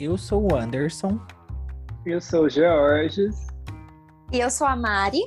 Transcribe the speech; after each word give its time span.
Eu 0.00 0.16
sou 0.16 0.50
o 0.50 0.56
Anderson. 0.56 1.20
Eu 2.06 2.22
sou 2.22 2.44
o 2.44 2.48
Georges. 2.48 3.36
E 4.32 4.40
eu 4.40 4.48
sou 4.48 4.66
a 4.66 4.74
Mari. 4.74 5.22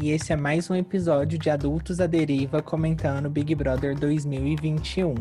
E 0.00 0.10
esse 0.10 0.32
é 0.32 0.36
mais 0.36 0.70
um 0.70 0.76
episódio 0.76 1.36
de 1.36 1.50
Adultos 1.50 1.98
à 1.98 2.06
Deriva 2.06 2.62
comentando 2.62 3.28
Big 3.28 3.52
Brother 3.52 3.98
2021. 3.98 5.16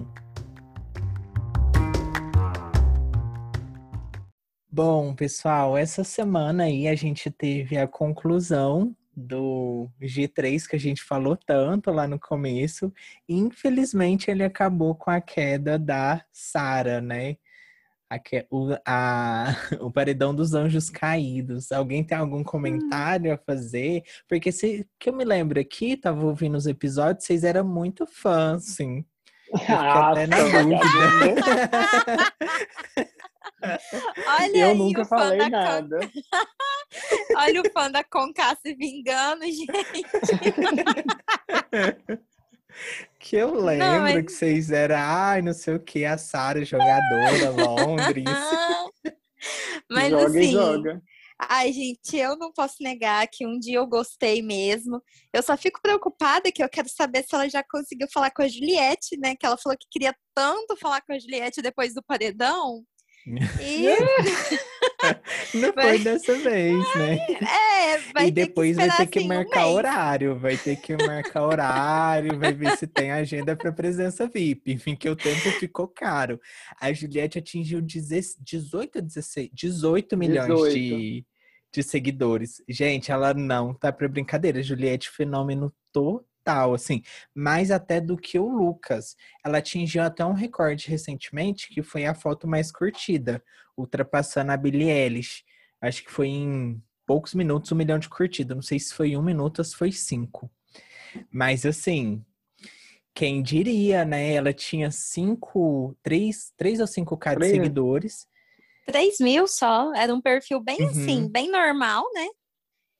Bom, 4.71 5.15
pessoal, 5.15 5.75
essa 5.75 6.03
semana 6.03 6.65
aí 6.65 6.87
a 6.87 6.93
gente 6.93 7.31
teve 7.31 7.75
a 7.75 7.87
conclusão 7.87 8.95
do 9.17 9.89
G3 9.99 10.67
que 10.67 10.75
a 10.75 10.79
gente 10.79 11.03
falou 11.03 11.35
tanto 11.35 11.89
lá 11.89 12.07
no 12.07 12.19
começo. 12.19 12.93
Infelizmente, 13.27 14.29
ele 14.29 14.43
acabou 14.43 14.93
com 14.93 15.09
a 15.09 15.19
queda 15.19 15.79
da 15.79 16.23
Sara, 16.31 17.01
né? 17.01 17.37
A, 18.13 18.19
o, 18.49 18.69
a, 18.85 19.55
o 19.81 19.91
paredão 19.91 20.33
dos 20.35 20.53
anjos 20.53 20.89
caídos. 20.89 21.71
Alguém 21.71 22.03
tem 22.03 22.17
algum 22.17 22.43
comentário 22.43 23.33
a 23.33 23.37
fazer? 23.37 24.03
Porque 24.27 24.51
se 24.51 24.85
que 24.99 25.09
eu 25.09 25.13
me 25.13 25.25
lembro 25.25 25.59
aqui, 25.59 25.97
tava 25.97 26.23
ouvindo 26.25 26.55
os 26.55 26.67
episódios, 26.67 27.25
vocês 27.25 27.43
eram 27.43 27.65
muito 27.65 28.05
fãs, 28.05 28.75
sim. 28.75 29.03
Ah, 29.67 30.11
até 30.11 30.27
na 30.27 30.37
dúvida. 30.37 30.79
Olha 34.27 34.57
eu 34.57 34.69
aí, 34.69 34.77
nunca 34.77 35.03
falei 35.05 35.49
nada. 35.49 35.99
Con... 35.99 36.09
Olha 37.37 37.61
o 37.61 37.71
fã 37.71 37.89
da 37.89 38.03
Conká 38.03 38.55
se 38.55 38.75
vingando, 38.75 39.45
gente. 39.45 40.05
Que 43.23 43.37
eu 43.37 43.55
lembro 43.55 43.87
não, 43.87 43.99
mas... 44.01 44.25
que 44.25 44.31
vocês 44.33 44.69
eram, 44.69 44.97
ai, 44.97 45.41
não 45.41 45.53
sei 45.53 45.75
o 45.75 45.79
que, 45.79 46.03
a 46.03 46.17
Sara 46.17 46.63
jogadora, 46.65 47.51
Londres. 47.51 48.25
mas 49.89 50.09
joga 50.09 50.25
assim, 50.25 50.39
e 50.39 50.51
joga. 50.51 51.01
Ai, 51.39 51.71
gente, 51.71 52.17
eu 52.17 52.37
não 52.37 52.51
posso 52.51 52.75
negar 52.81 53.25
que 53.27 53.47
um 53.47 53.57
dia 53.57 53.77
eu 53.77 53.87
gostei 53.87 54.41
mesmo. 54.41 55.01
Eu 55.31 55.41
só 55.41 55.55
fico 55.55 55.81
preocupada 55.81 56.51
que 56.51 56.61
eu 56.61 56.69
quero 56.69 56.89
saber 56.89 57.23
se 57.23 57.33
ela 57.33 57.49
já 57.49 57.63
conseguiu 57.63 58.07
falar 58.13 58.29
com 58.29 58.41
a 58.41 58.47
Juliette, 58.47 59.17
né? 59.17 59.35
Que 59.37 59.45
ela 59.45 59.57
falou 59.57 59.77
que 59.77 59.87
queria 59.89 60.13
tanto 60.35 60.75
falar 60.75 61.01
com 61.01 61.13
a 61.13 61.19
Juliette 61.19 61.61
depois 61.61 61.93
do 61.93 62.03
paredão. 62.03 62.83
E... 63.25 63.87
Não 65.57 65.71
foi 65.73 65.99
dessa 65.99 66.33
vez, 66.35 66.77
né? 66.95 67.19
É, 67.41 67.97
vai 68.13 68.27
E 68.27 68.31
depois 68.31 68.75
ter 68.75 68.87
vai 68.87 68.97
ter 68.97 69.07
que 69.07 69.19
assim, 69.19 69.27
marcar 69.27 69.67
um 69.67 69.73
horário, 69.73 70.39
vai 70.39 70.57
ter 70.57 70.75
que 70.75 70.95
marcar 70.95 71.43
horário, 71.43 72.37
vai 72.37 72.53
ver 72.53 72.77
se 72.77 72.87
tem 72.87 73.11
agenda 73.11 73.55
para 73.55 73.71
presença 73.71 74.27
VIP. 74.27 74.73
Enfim, 74.73 74.95
que 74.95 75.09
o 75.09 75.15
tempo 75.15 75.51
ficou 75.59 75.87
caro. 75.87 76.39
A 76.79 76.91
Juliette 76.91 77.39
atingiu 77.39 77.81
18 77.81 79.01
16, 79.01 79.49
18 79.53 80.17
milhões 80.17 80.47
18. 80.47 80.73
De, 80.73 81.25
de 81.73 81.83
seguidores. 81.83 82.61
Gente, 82.67 83.11
ela 83.11 83.33
não 83.33 83.73
tá 83.73 83.91
para 83.91 84.07
brincadeira. 84.07 84.61
Juliette, 84.61 85.09
fenômeno 85.09 85.73
total 85.91 86.32
total, 86.43 86.73
assim, 86.73 87.01
mais 87.33 87.71
até 87.71 88.01
do 88.01 88.17
que 88.17 88.37
o 88.37 88.47
Lucas. 88.47 89.15
Ela 89.43 89.59
atingiu 89.59 90.03
até 90.03 90.25
um 90.25 90.33
recorde 90.33 90.89
recentemente, 90.89 91.69
que 91.69 91.81
foi 91.81 92.05
a 92.05 92.13
foto 92.13 92.47
mais 92.47 92.71
curtida, 92.71 93.41
ultrapassando 93.77 94.51
a 94.51 94.57
Billie 94.57 94.91
Eilish. 94.91 95.43
Acho 95.81 96.03
que 96.03 96.11
foi 96.11 96.27
em 96.27 96.81
poucos 97.05 97.33
minutos 97.33 97.71
um 97.71 97.75
milhão 97.75 97.97
de 97.97 98.09
curtidas. 98.09 98.55
Não 98.55 98.61
sei 98.61 98.79
se 98.79 98.93
foi 98.93 99.15
um 99.15 99.23
minuto 99.23 99.59
ou 99.59 99.65
se 99.65 99.75
foi 99.75 99.91
cinco. 99.91 100.51
Mas 101.31 101.65
assim, 101.65 102.23
quem 103.15 103.41
diria, 103.41 104.03
né? 104.03 104.33
Ela 104.33 104.53
tinha 104.53 104.91
cinco, 104.91 105.95
três, 106.03 106.51
três 106.57 106.79
ou 106.79 106.87
cinco 106.87 107.17
K 107.17 107.35
de 107.35 107.49
seguidores. 107.49 108.27
3 108.85 109.19
mil 109.21 109.47
só, 109.47 109.93
era 109.93 110.13
um 110.13 110.19
perfil 110.19 110.59
bem 110.59 110.81
uhum. 110.81 110.89
assim, 110.89 111.29
bem 111.29 111.49
normal, 111.49 112.03
né? 112.13 112.27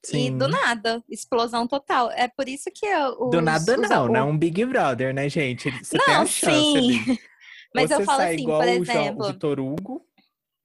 Sim. 0.06 0.28
E 0.28 0.32
do 0.32 0.48
nada, 0.48 1.02
explosão 1.10 1.66
total. 1.66 2.12
É 2.12 2.28
por 2.28 2.50
isso 2.50 2.70
que 2.74 2.86
eu. 2.86 3.30
do 3.30 3.42
nada 3.42 3.80
os, 3.80 3.90
não, 3.90 4.08
não 4.08 4.16
é 4.16 4.24
um 4.24 4.38
Big 4.38 4.66
Brother, 4.66 5.14
né, 5.14 5.30
gente? 5.30 5.72
Você 5.84 5.98
não, 5.98 6.26
chance 6.26 6.52
sim. 6.52 7.18
Mas 7.74 7.90
eu 7.90 8.04
falo 8.04 8.22
assim, 8.22 8.46
por 8.46 8.68
exemplo. 8.68 9.26
O 9.26 9.28
Vitor 9.32 9.60
Hugo. 9.60 10.06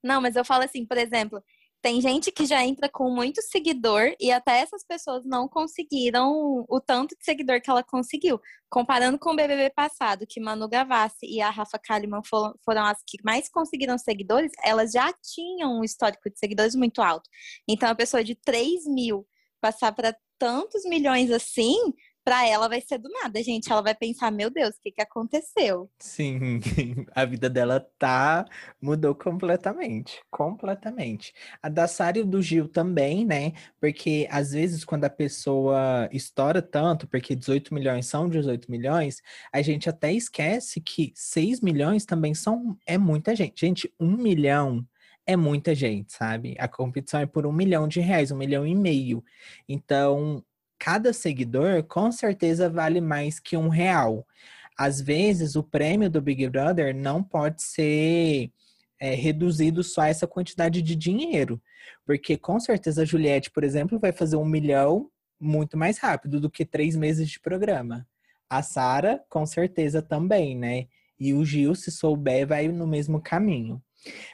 Não, 0.03 0.21
mas 0.21 0.35
eu 0.35 0.45
falo 0.45 0.63
assim, 0.63 0.85
por 0.85 0.97
exemplo, 0.97 1.43
tem 1.81 2.01
gente 2.01 2.31
que 2.31 2.45
já 2.45 2.65
entra 2.65 2.89
com 2.89 3.09
muito 3.09 3.41
seguidor 3.41 4.13
e 4.19 4.31
até 4.31 4.59
essas 4.59 4.83
pessoas 4.85 5.25
não 5.25 5.47
conseguiram 5.47 6.65
o 6.67 6.81
tanto 6.81 7.15
de 7.17 7.23
seguidor 7.23 7.61
que 7.61 7.69
ela 7.69 7.83
conseguiu. 7.83 8.39
Comparando 8.69 9.17
com 9.17 9.31
o 9.31 9.35
BBB 9.35 9.71
passado, 9.71 10.25
que 10.27 10.41
Manu 10.41 10.67
Gavassi 10.67 11.25
e 11.25 11.41
a 11.41 11.49
Rafa 11.49 11.79
Kalimann 11.79 12.21
foram, 12.23 12.53
foram 12.63 12.85
as 12.85 12.97
que 13.07 13.17
mais 13.23 13.49
conseguiram 13.49 13.97
seguidores, 13.97 14.51
elas 14.63 14.91
já 14.91 15.11
tinham 15.23 15.79
um 15.79 15.83
histórico 15.83 16.29
de 16.29 16.37
seguidores 16.37 16.75
muito 16.75 17.01
alto. 17.01 17.29
Então, 17.67 17.89
a 17.89 17.95
pessoa 17.95 18.23
de 18.23 18.35
3 18.35 18.85
mil 18.85 19.25
passar 19.61 19.93
para 19.93 20.15
tantos 20.37 20.83
milhões 20.85 21.31
assim, 21.31 21.77
para 22.29 22.47
ela 22.47 22.69
vai 22.69 22.79
ser 22.79 22.99
do 22.99 23.09
nada, 23.09 23.41
gente. 23.41 23.71
Ela 23.71 23.81
vai 23.81 23.95
pensar, 23.95 24.29
meu 24.29 24.51
Deus, 24.51 24.75
o 24.75 24.81
que, 24.83 24.91
que 24.91 25.01
aconteceu? 25.01 25.89
Sim, 25.97 26.59
a 27.15 27.25
vida 27.25 27.49
dela 27.49 27.79
tá 27.97 28.45
mudou 28.79 29.15
completamente, 29.15 30.21
completamente. 30.29 31.33
A 31.59 31.69
da 31.69 31.87
Sara 31.87 32.19
e 32.19 32.23
do 32.23 32.39
Gil 32.39 32.67
também, 32.67 33.25
né? 33.25 33.53
Porque 33.81 34.27
às 34.29 34.51
vezes 34.51 34.85
quando 34.85 35.05
a 35.05 35.09
pessoa 35.09 36.07
estoura 36.11 36.61
tanto, 36.61 37.07
porque 37.07 37.35
18 37.35 37.73
milhões 37.73 38.05
são 38.05 38.29
18 38.29 38.69
milhões, 38.69 39.23
a 39.51 39.63
gente 39.63 39.89
até 39.89 40.13
esquece 40.13 40.79
que 40.79 41.11
6 41.15 41.61
milhões 41.61 42.05
também 42.05 42.35
são 42.35 42.77
é 42.85 42.95
muita 42.95 43.35
gente. 43.35 43.59
Gente, 43.59 43.91
um 43.99 44.15
milhão 44.15 44.85
é 45.25 45.35
muita 45.35 45.75
gente, 45.75 46.13
sabe? 46.13 46.55
A 46.59 46.67
competição 46.67 47.19
é 47.19 47.25
por 47.25 47.45
um 47.45 47.51
milhão 47.51 47.87
de 47.87 47.99
reais, 47.99 48.31
um 48.31 48.37
milhão 48.37 48.65
e 48.65 48.75
meio. 48.75 49.23
Então, 49.67 50.43
cada 50.79 51.11
seguidor 51.13 51.83
com 51.83 52.11
certeza 52.11 52.69
vale 52.69 53.01
mais 53.01 53.39
que 53.39 53.57
um 53.57 53.67
real. 53.67 54.25
Às 54.77 55.01
vezes, 55.01 55.55
o 55.55 55.63
prêmio 55.63 56.09
do 56.09 56.21
Big 56.21 56.47
Brother 56.47 56.95
não 56.95 57.21
pode 57.21 57.61
ser 57.61 58.49
é, 58.99 59.13
reduzido 59.13 59.83
só 59.83 60.01
a 60.01 60.07
essa 60.07 60.25
quantidade 60.25 60.81
de 60.81 60.95
dinheiro. 60.95 61.61
Porque 62.05 62.37
com 62.37 62.59
certeza 62.59 63.01
a 63.01 63.05
Juliette, 63.05 63.51
por 63.51 63.63
exemplo, 63.63 63.99
vai 63.99 64.11
fazer 64.11 64.37
um 64.37 64.45
milhão 64.45 65.09
muito 65.39 65.77
mais 65.77 65.97
rápido 65.97 66.39
do 66.39 66.49
que 66.49 66.65
três 66.65 66.95
meses 66.95 67.29
de 67.29 67.39
programa. 67.39 68.07
A 68.49 68.63
Sara, 68.63 69.21
com 69.29 69.45
certeza, 69.45 70.01
também, 70.01 70.57
né? 70.57 70.87
E 71.19 71.33
o 71.33 71.45
Gil, 71.45 71.75
se 71.75 71.91
souber, 71.91 72.47
vai 72.47 72.67
no 72.67 72.87
mesmo 72.87 73.21
caminho. 73.21 73.81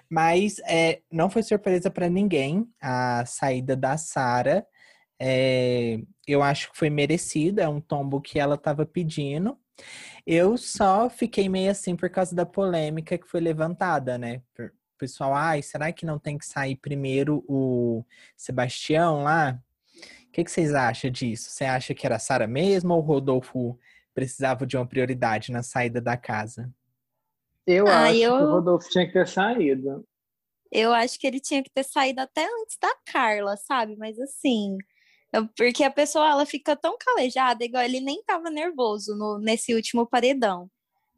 Mas 0.09 0.59
é, 0.67 1.01
não 1.11 1.29
foi 1.29 1.43
surpresa 1.43 1.89
para 1.89 2.07
ninguém 2.07 2.67
a 2.79 3.25
saída 3.25 3.75
da 3.75 3.97
Sara. 3.97 4.65
É, 5.19 5.99
eu 6.27 6.43
acho 6.43 6.71
que 6.71 6.77
foi 6.77 6.89
merecida, 6.89 7.63
é 7.63 7.67
um 7.69 7.79
tombo 7.81 8.19
que 8.21 8.39
ela 8.39 8.55
estava 8.55 8.85
pedindo. 8.85 9.57
Eu 10.25 10.57
só 10.57 11.09
fiquei 11.09 11.47
meio 11.49 11.71
assim 11.71 11.95
por 11.95 12.09
causa 12.09 12.35
da 12.35 12.45
polêmica 12.45 13.17
que 13.17 13.27
foi 13.27 13.39
levantada, 13.41 14.17
né? 14.17 14.41
O 14.59 14.69
pessoal, 14.97 15.33
ai, 15.33 15.61
será 15.61 15.91
que 15.91 16.05
não 16.05 16.17
tem 16.17 16.37
que 16.37 16.45
sair 16.45 16.75
primeiro 16.77 17.43
o 17.47 18.03
Sebastião 18.35 19.23
lá? 19.23 19.59
O 20.27 20.31
que, 20.31 20.43
que 20.43 20.51
vocês 20.51 20.73
acham 20.73 21.09
disso? 21.11 21.49
Você 21.49 21.65
acha 21.65 21.93
que 21.93 22.05
era 22.05 22.15
a 22.15 22.19
Sara 22.19 22.47
mesmo 22.47 22.93
ou 22.93 22.99
o 22.99 23.05
Rodolfo 23.05 23.77
precisava 24.13 24.65
de 24.65 24.75
uma 24.77 24.85
prioridade 24.87 25.51
na 25.51 25.61
saída 25.63 26.01
da 26.01 26.17
casa? 26.17 26.71
Eu 27.67 27.87
Ah, 27.87 28.09
acho 28.09 28.21
eu- 28.21 28.37
que 28.37 28.43
o 28.43 28.51
Rodolfo 28.51 28.89
tinha 28.89 29.05
que 29.07 29.13
ter 29.13 29.27
saído. 29.27 30.05
Eu 30.71 30.91
acho 30.93 31.19
que 31.19 31.27
ele 31.27 31.39
tinha 31.39 31.63
que 31.63 31.69
ter 31.69 31.83
saído 31.83 32.19
até 32.21 32.45
antes 32.45 32.77
da 32.81 32.93
Carla, 33.05 33.55
sabe? 33.57 33.95
Mas 33.95 34.19
assim, 34.19 34.77
porque 35.57 35.83
a 35.83 35.91
pessoa 35.91 36.29
ela 36.29 36.45
fica 36.45 36.75
tão 36.75 36.97
calejada, 36.97 37.63
igual 37.65 37.83
ele 37.83 37.99
nem 37.99 38.23
tava 38.23 38.49
nervoso 38.49 39.15
no, 39.15 39.39
nesse 39.39 39.73
último 39.73 40.05
paredão. 40.07 40.69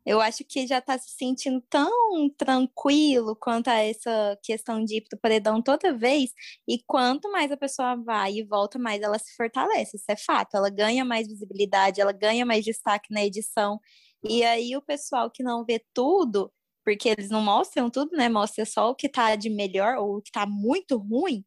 Eu 0.05 0.21
acho 0.21 0.45
que 0.45 0.65
já 0.65 0.79
tá 0.79 0.97
se 0.97 1.09
sentindo 1.17 1.61
tão 1.69 1.91
tranquilo 2.37 3.35
quanto 3.35 3.67
a 3.67 3.73
essa 3.75 4.39
questão 4.41 4.81
de 4.85 4.97
ir 4.97 5.01
pro 5.01 5.19
paredão 5.19 5.61
toda 5.61 5.97
vez. 5.97 6.31
E 6.65 6.81
quanto 6.87 7.29
mais 7.29 7.51
a 7.51 7.57
pessoa 7.57 7.97
vai 7.97 8.35
e 8.35 8.43
volta, 8.43 8.79
mais 8.79 9.01
ela 9.01 9.19
se 9.19 9.35
fortalece. 9.35 9.97
Isso 9.97 10.05
é 10.09 10.15
fato. 10.15 10.55
Ela 10.55 10.69
ganha 10.69 11.03
mais 11.03 11.27
visibilidade, 11.27 11.99
ela 11.99 12.13
ganha 12.13 12.45
mais 12.45 12.63
destaque 12.63 13.13
na 13.13 13.25
edição. 13.25 13.81
E 14.23 14.43
aí 14.45 14.77
o 14.77 14.81
pessoal 14.81 15.29
que 15.29 15.43
não 15.43 15.65
vê 15.65 15.83
tudo, 15.93 16.51
porque 16.85 17.09
eles 17.09 17.29
não 17.29 17.41
mostram 17.41 17.89
tudo, 17.89 18.15
né? 18.15 18.29
Mostra 18.29 18.65
só 18.65 18.89
o 18.89 18.95
que 18.95 19.09
tá 19.09 19.35
de 19.35 19.49
melhor 19.49 19.97
ou 19.97 20.17
o 20.17 20.21
que 20.21 20.31
tá 20.31 20.45
muito 20.45 20.97
ruim. 20.97 21.43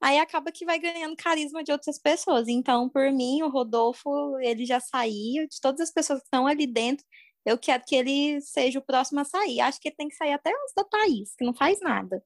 Aí 0.00 0.18
acaba 0.18 0.52
que 0.52 0.64
vai 0.64 0.78
ganhando 0.78 1.16
carisma 1.16 1.62
de 1.62 1.72
outras 1.72 1.98
pessoas. 1.98 2.46
Então, 2.48 2.88
por 2.88 3.10
mim, 3.10 3.42
o 3.42 3.48
Rodolfo, 3.48 4.38
ele 4.40 4.64
já 4.64 4.78
saiu. 4.78 5.46
De 5.48 5.60
todas 5.60 5.80
as 5.80 5.90
pessoas 5.90 6.20
que 6.20 6.26
estão 6.26 6.46
ali 6.46 6.66
dentro, 6.66 7.04
eu 7.44 7.58
quero 7.58 7.82
que 7.86 7.96
ele 7.96 8.40
seja 8.40 8.78
o 8.78 8.84
próximo 8.84 9.20
a 9.20 9.24
sair. 9.24 9.60
Acho 9.60 9.80
que 9.80 9.88
ele 9.88 9.96
tem 9.96 10.08
que 10.08 10.16
sair 10.16 10.32
até 10.32 10.50
antes 10.50 10.74
da 10.76 10.84
Thaís, 10.84 11.34
que 11.36 11.44
não 11.44 11.54
faz 11.54 11.80
nada. 11.80 12.22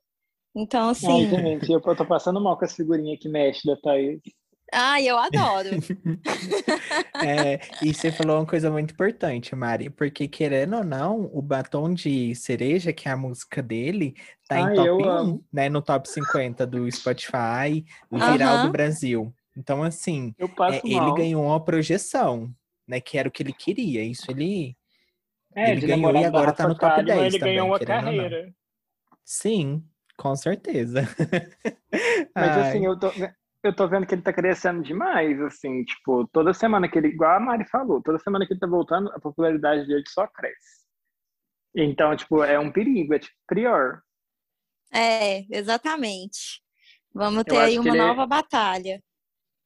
Então, 0.54 0.86
Ai, 0.86 0.90
assim, 0.90 1.30
gente, 1.30 1.72
eu 1.72 1.80
tô 1.80 2.06
passando 2.06 2.40
mal 2.40 2.58
com 2.58 2.64
essa 2.64 2.76
figurinha 2.76 3.16
que 3.18 3.28
mexe 3.28 3.66
da 3.66 3.76
Thaís. 3.76 4.20
Ai, 4.72 5.06
eu 5.08 5.18
adoro. 5.18 5.68
É, 7.24 7.60
e 7.80 7.94
você 7.94 8.10
falou 8.10 8.38
uma 8.40 8.46
coisa 8.46 8.68
muito 8.68 8.92
importante, 8.94 9.54
Mari, 9.54 9.88
porque 9.90 10.26
querendo 10.26 10.76
ou 10.78 10.84
não, 10.84 11.30
o 11.32 11.40
Batom 11.40 11.94
de 11.94 12.34
Cereja, 12.34 12.92
que 12.92 13.08
é 13.08 13.12
a 13.12 13.16
música 13.16 13.62
dele, 13.62 14.14
tá 14.48 14.58
em 14.58 14.66
Ai, 14.66 14.74
top 14.74 14.88
eu 14.88 15.08
1, 15.08 15.08
amo. 15.08 15.44
né? 15.52 15.68
No 15.68 15.80
top 15.80 16.08
50 16.08 16.66
do 16.66 16.90
Spotify, 16.90 17.84
Viral 18.10 18.54
Aham. 18.56 18.66
do 18.66 18.72
Brasil. 18.72 19.32
Então, 19.56 19.84
assim, 19.84 20.34
Eu 20.36 20.48
é, 20.68 20.82
ele 20.84 21.12
ganhou 21.12 21.44
uma 21.44 21.64
projeção, 21.64 22.52
né? 22.88 23.00
Que 23.00 23.18
era 23.18 23.28
o 23.28 23.30
que 23.32 23.42
ele 23.42 23.52
queria. 23.52 24.02
Isso 24.02 24.28
ele. 24.30 24.76
É, 25.54 25.70
ele 25.70 25.80
de 25.80 25.86
ganhou 25.86 26.16
e 26.16 26.24
agora 26.24 26.52
tá 26.52 26.66
no 26.66 26.74
top 26.74 26.94
Kalimann, 26.94 27.16
10 27.16 27.34
ele 27.34 27.38
ganhou 27.38 27.66
também, 27.66 27.68
uma 27.68 27.78
querendo 27.78 28.06
ou 28.06 28.12
não. 28.12 28.24
carreira. 28.24 28.54
Sim, 29.24 29.84
com 30.16 30.34
certeza. 30.34 31.02
Mas 32.36 32.52
Ai, 32.56 32.60
assim, 32.70 32.84
eu 32.86 32.98
tô, 32.98 33.12
eu 33.62 33.74
tô 33.74 33.88
vendo 33.88 34.06
que 34.06 34.14
ele 34.14 34.22
tá 34.22 34.32
crescendo 34.32 34.82
demais, 34.82 35.40
assim, 35.40 35.84
tipo, 35.84 36.26
toda 36.28 36.52
semana 36.52 36.88
que 36.88 36.98
ele, 36.98 37.08
igual 37.08 37.36
a 37.36 37.40
Mari 37.40 37.64
falou, 37.68 38.02
toda 38.02 38.18
semana 38.18 38.46
que 38.46 38.52
ele 38.52 38.60
tá 38.60 38.66
voltando, 38.66 39.10
a 39.12 39.20
popularidade 39.20 39.86
dele 39.86 40.02
só 40.08 40.26
cresce. 40.26 40.82
Então, 41.74 42.14
tipo, 42.16 42.42
é 42.42 42.58
um 42.58 42.72
perigo, 42.72 43.14
é 43.14 43.18
tipo 43.18 43.34
pior. 43.48 44.02
É, 44.92 45.44
exatamente. 45.56 46.62
Vamos 47.14 47.44
ter 47.44 47.56
aí 47.56 47.78
uma 47.78 47.88
ele 47.88 47.98
é- 47.98 48.06
nova 48.06 48.26
batalha. 48.26 49.02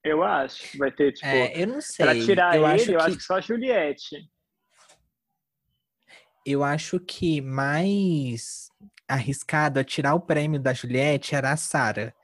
Eu 0.04 0.22
acho 0.22 0.70
que 0.70 0.78
vai 0.78 0.92
ter, 0.92 1.12
tipo, 1.12 1.26
é, 1.26 1.60
eu 1.60 1.66
não 1.66 1.80
sei. 1.80 2.06
pra 2.06 2.14
tirar 2.14 2.56
eu 2.56 2.64
ele, 2.64 2.74
acho 2.74 2.92
eu 2.92 2.98
que... 2.98 3.04
acho 3.04 3.16
que 3.16 3.22
só 3.24 3.36
a 3.36 3.40
Juliette. 3.40 4.16
Eu 6.44 6.62
acho 6.62 7.00
que 7.00 7.40
mais 7.40 8.70
arriscado 9.08 9.80
a 9.80 9.84
tirar 9.84 10.14
o 10.14 10.20
prêmio 10.20 10.60
da 10.60 10.72
Juliette 10.72 11.34
era 11.34 11.50
a 11.50 11.56
Sara. 11.56 12.14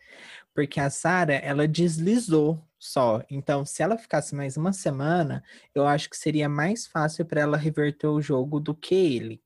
Porque 0.54 0.78
a 0.80 0.90
Sara, 0.90 1.34
ela 1.34 1.66
deslizou 1.66 2.62
só. 2.78 3.22
Então, 3.30 3.64
se 3.64 3.82
ela 3.82 3.96
ficasse 3.96 4.34
mais 4.34 4.56
uma 4.56 4.72
semana, 4.72 5.42
eu 5.74 5.86
acho 5.86 6.10
que 6.10 6.16
seria 6.16 6.48
mais 6.48 6.86
fácil 6.86 7.24
para 7.24 7.40
ela 7.40 7.56
reverter 7.56 8.06
o 8.08 8.20
jogo 8.20 8.60
do 8.60 8.74
que 8.74 8.94
ele. 8.94 9.42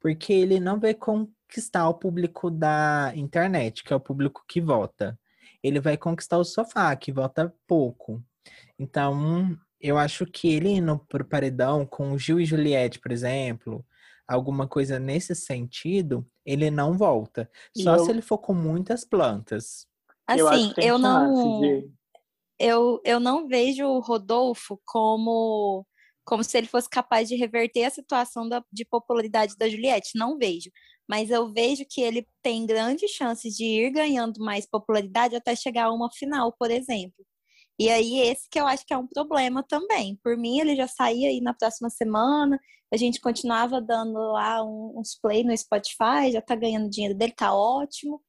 Porque 0.00 0.32
ele 0.32 0.58
não 0.58 0.80
vai 0.80 0.94
conquistar 0.94 1.88
o 1.88 1.94
público 1.94 2.50
da 2.50 3.12
internet, 3.14 3.84
que 3.84 3.92
é 3.92 3.96
o 3.96 4.00
público 4.00 4.44
que 4.48 4.60
vota. 4.60 5.18
Ele 5.62 5.80
vai 5.80 5.96
conquistar 5.96 6.38
o 6.38 6.44
sofá, 6.44 6.94
que 6.96 7.12
vota 7.12 7.52
pouco. 7.66 8.22
Então, 8.78 9.56
eu 9.80 9.98
acho 9.98 10.24
que 10.26 10.48
ele 10.52 10.70
indo 10.70 10.98
pro 11.08 11.24
paredão 11.24 11.84
com 11.86 12.12
o 12.12 12.18
Gil 12.18 12.40
e 12.40 12.44
Juliette, 12.44 12.98
por 12.98 13.12
exemplo, 13.12 13.84
alguma 14.26 14.66
coisa 14.66 14.98
nesse 14.98 15.34
sentido, 15.34 16.26
ele 16.44 16.70
não 16.70 16.96
volta. 16.96 17.50
Só 17.76 17.94
eu- 17.94 18.04
se 18.04 18.10
ele 18.10 18.22
for 18.22 18.38
com 18.38 18.54
muitas 18.54 19.04
plantas. 19.04 19.86
Eu 20.36 20.48
Assim, 20.48 20.72
eu 20.78 20.98
chance 20.98 21.02
não. 21.02 21.60
de... 21.60 21.90
eu, 22.58 23.00
eu 23.04 23.20
não 23.20 23.46
vejo 23.46 23.86
o 23.86 24.00
Rodolfo 24.00 24.80
como 24.84 25.86
como 26.24 26.44
se 26.44 26.58
ele 26.58 26.66
fosse 26.66 26.90
capaz 26.90 27.26
de 27.26 27.36
reverter 27.36 27.84
a 27.84 27.90
situação 27.90 28.46
da, 28.46 28.62
de 28.70 28.84
popularidade 28.84 29.56
da 29.56 29.66
Juliette. 29.66 30.10
Não 30.14 30.36
vejo. 30.36 30.70
Mas 31.08 31.30
eu 31.30 31.50
vejo 31.50 31.86
que 31.88 32.02
ele 32.02 32.26
tem 32.42 32.66
grandes 32.66 33.10
chances 33.12 33.54
de 33.54 33.64
ir 33.64 33.90
ganhando 33.90 34.38
mais 34.44 34.66
popularidade 34.66 35.34
até 35.34 35.56
chegar 35.56 35.86
a 35.86 35.92
uma 35.92 36.10
final, 36.12 36.52
por 36.58 36.70
exemplo. 36.70 37.24
E 37.78 37.88
aí, 37.88 38.18
esse 38.20 38.46
que 38.50 38.60
eu 38.60 38.66
acho 38.66 38.84
que 38.84 38.92
é 38.92 38.98
um 38.98 39.06
problema 39.06 39.62
também. 39.62 40.18
Por 40.22 40.36
mim, 40.36 40.60
ele 40.60 40.76
já 40.76 40.86
saía 40.86 41.28
aí 41.28 41.40
na 41.40 41.54
próxima 41.54 41.88
semana, 41.88 42.60
a 42.92 42.96
gente 42.96 43.20
continuava 43.20 43.80
dando 43.80 44.18
lá 44.32 44.62
uns 44.64 45.18
play 45.20 45.44
no 45.44 45.56
Spotify, 45.56 46.32
já 46.32 46.42
tá 46.42 46.54
ganhando 46.54 46.90
dinheiro 46.90 47.16
dele, 47.16 47.32
tá 47.32 47.54
ótimo. 47.54 48.20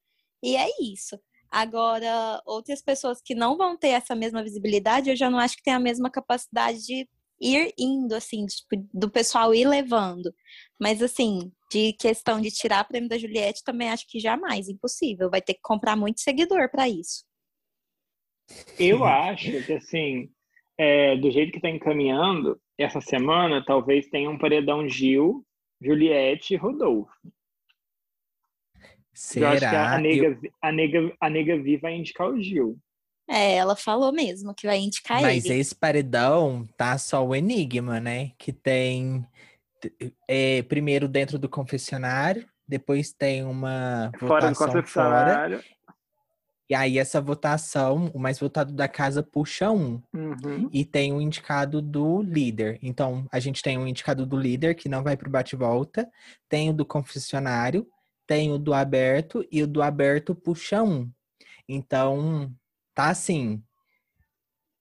E 0.43 0.55
é 0.55 0.67
isso. 0.81 1.19
Agora, 1.51 2.41
outras 2.45 2.81
pessoas 2.81 3.21
que 3.23 3.33
não 3.33 3.57
vão 3.57 3.77
ter 3.77 3.89
essa 3.89 4.15
mesma 4.15 4.43
visibilidade, 4.43 5.09
eu 5.09 5.15
já 5.15 5.29
não 5.29 5.39
acho 5.39 5.57
que 5.57 5.63
tem 5.63 5.73
a 5.73 5.79
mesma 5.79 6.09
capacidade 6.09 6.79
de 6.85 7.07
ir 7.41 7.73
indo, 7.77 8.13
assim, 8.13 8.45
tipo, 8.45 8.87
do 8.93 9.09
pessoal 9.09 9.53
ir 9.53 9.67
levando. 9.67 10.33
Mas, 10.79 11.01
assim, 11.01 11.51
de 11.71 11.93
questão 11.93 12.39
de 12.41 12.51
tirar 12.51 12.87
prêmio 12.87 13.09
da 13.09 13.17
Juliette, 13.17 13.63
também 13.63 13.89
acho 13.89 14.05
que 14.07 14.19
jamais, 14.19 14.69
impossível. 14.69 15.29
Vai 15.29 15.41
ter 15.41 15.53
que 15.53 15.61
comprar 15.61 15.95
muito 15.95 16.19
seguidor 16.19 16.69
para 16.69 16.87
isso. 16.87 17.23
Eu 18.77 19.03
acho 19.03 19.63
que, 19.63 19.73
assim, 19.73 20.29
é, 20.77 21.15
do 21.17 21.31
jeito 21.31 21.51
que 21.51 21.61
tá 21.61 21.69
encaminhando, 21.69 22.59
essa 22.77 23.01
semana 23.01 23.63
talvez 23.65 24.07
tenha 24.07 24.29
um 24.29 24.37
paredão 24.37 24.87
Gil, 24.87 25.45
Juliette 25.81 26.53
e 26.53 26.57
Rodolfo. 26.57 27.11
Eu 29.35 29.47
acho 29.47 29.59
que 29.59 29.65
a, 29.65 29.69
Será? 29.69 29.91
a, 29.91 29.95
Eu- 29.97 30.01
nega, 30.01 30.39
a, 30.61 30.71
nega, 30.71 31.13
a 31.19 31.29
nega 31.29 31.57
Vi 31.61 31.77
vai 31.77 31.95
indicar 31.95 32.27
o 32.29 32.41
Gil. 32.41 32.77
É, 33.29 33.55
ela 33.57 33.75
falou 33.75 34.11
mesmo 34.11 34.55
que 34.55 34.65
vai 34.65 34.79
indicar 34.79 35.21
Mas 35.21 35.45
ele. 35.45 35.59
esse 35.59 35.75
paredão 35.75 36.67
tá 36.75 36.97
só 36.97 37.23
o 37.25 37.35
enigma, 37.35 37.99
né? 37.99 38.31
Que 38.39 38.51
tem 38.51 39.23
é, 40.27 40.63
primeiro 40.63 41.07
dentro 41.07 41.37
do 41.37 41.47
confessionário, 41.47 42.47
depois 42.67 43.13
tem 43.13 43.43
uma 43.43 44.11
Fora 44.17 44.49
do 44.49 44.55
votação 44.55 44.67
fora, 44.67 44.81
confessionário. 44.81 45.63
e 46.69 46.73
aí 46.75 46.97
essa 46.97 47.21
votação, 47.21 48.09
o 48.15 48.19
mais 48.19 48.39
votado 48.39 48.73
da 48.73 48.87
casa 48.87 49.21
puxa 49.21 49.69
um. 49.71 50.01
Uhum. 50.13 50.67
E 50.73 50.83
tem 50.83 51.13
o 51.13 51.21
indicado 51.21 51.81
do 51.83 52.21
líder. 52.23 52.79
Então, 52.81 53.27
a 53.31 53.39
gente 53.39 53.61
tem 53.61 53.77
o 53.77 53.87
indicado 53.87 54.25
do 54.25 54.37
líder, 54.37 54.73
que 54.75 54.89
não 54.89 55.03
vai 55.03 55.15
pro 55.15 55.29
bate-volta, 55.29 56.09
tem 56.49 56.69
o 56.71 56.73
do 56.73 56.85
confessionário, 56.85 57.87
tem 58.29 58.51
o 58.51 58.59
do 58.59 58.75
aberto, 58.75 59.43
e 59.51 59.63
o 59.63 59.67
do 59.67 59.81
aberto 59.81 60.35
puxa 60.35 60.83
um. 60.83 61.11
Então, 61.67 62.53
tá 62.93 63.09
assim. 63.09 63.63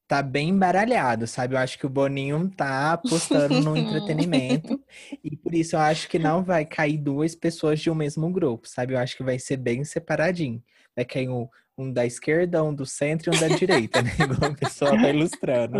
Tá 0.07 0.23
bem 0.23 0.51
embaralhado, 0.51 1.27
sabe? 1.27 1.55
Eu 1.55 1.59
acho 1.59 1.79
que 1.79 1.87
o 1.87 1.91
Boninho 1.91 2.51
tá 2.55 2.93
apostando 2.93 3.59
no 3.63 3.73
entretenimento. 3.77 4.79
E 5.25 5.35
por 5.35 5.55
isso 5.55 5.77
eu 5.77 5.81
acho 5.81 6.11
que 6.11 6.19
não 6.19 6.45
vai 6.45 6.67
cair 6.67 6.99
duas 6.99 7.35
pessoas 7.35 7.81
de 7.81 7.91
um 7.91 7.95
mesmo 7.95 8.31
grupo, 8.31 8.69
sabe? 8.69 8.93
Eu 8.93 8.99
acho 8.99 9.17
que 9.17 9.23
vai 9.23 9.39
ser 9.39 9.57
bem 9.57 9.83
separadinho. 9.83 10.63
Vai 10.95 11.07
cair 11.07 11.31
um, 11.31 11.49
um 11.79 11.93
da 11.93 12.05
esquerda, 12.05 12.63
um 12.65 12.75
do 12.75 12.85
centro 12.85 13.33
e 13.33 13.37
um 13.37 13.41
da 13.41 13.47
direita, 13.47 14.03
né? 14.03 14.11
Igual 14.19 14.51
o 14.51 14.57
pessoal 14.57 14.97
tá 14.97 15.09
ilustrando. 15.09 15.79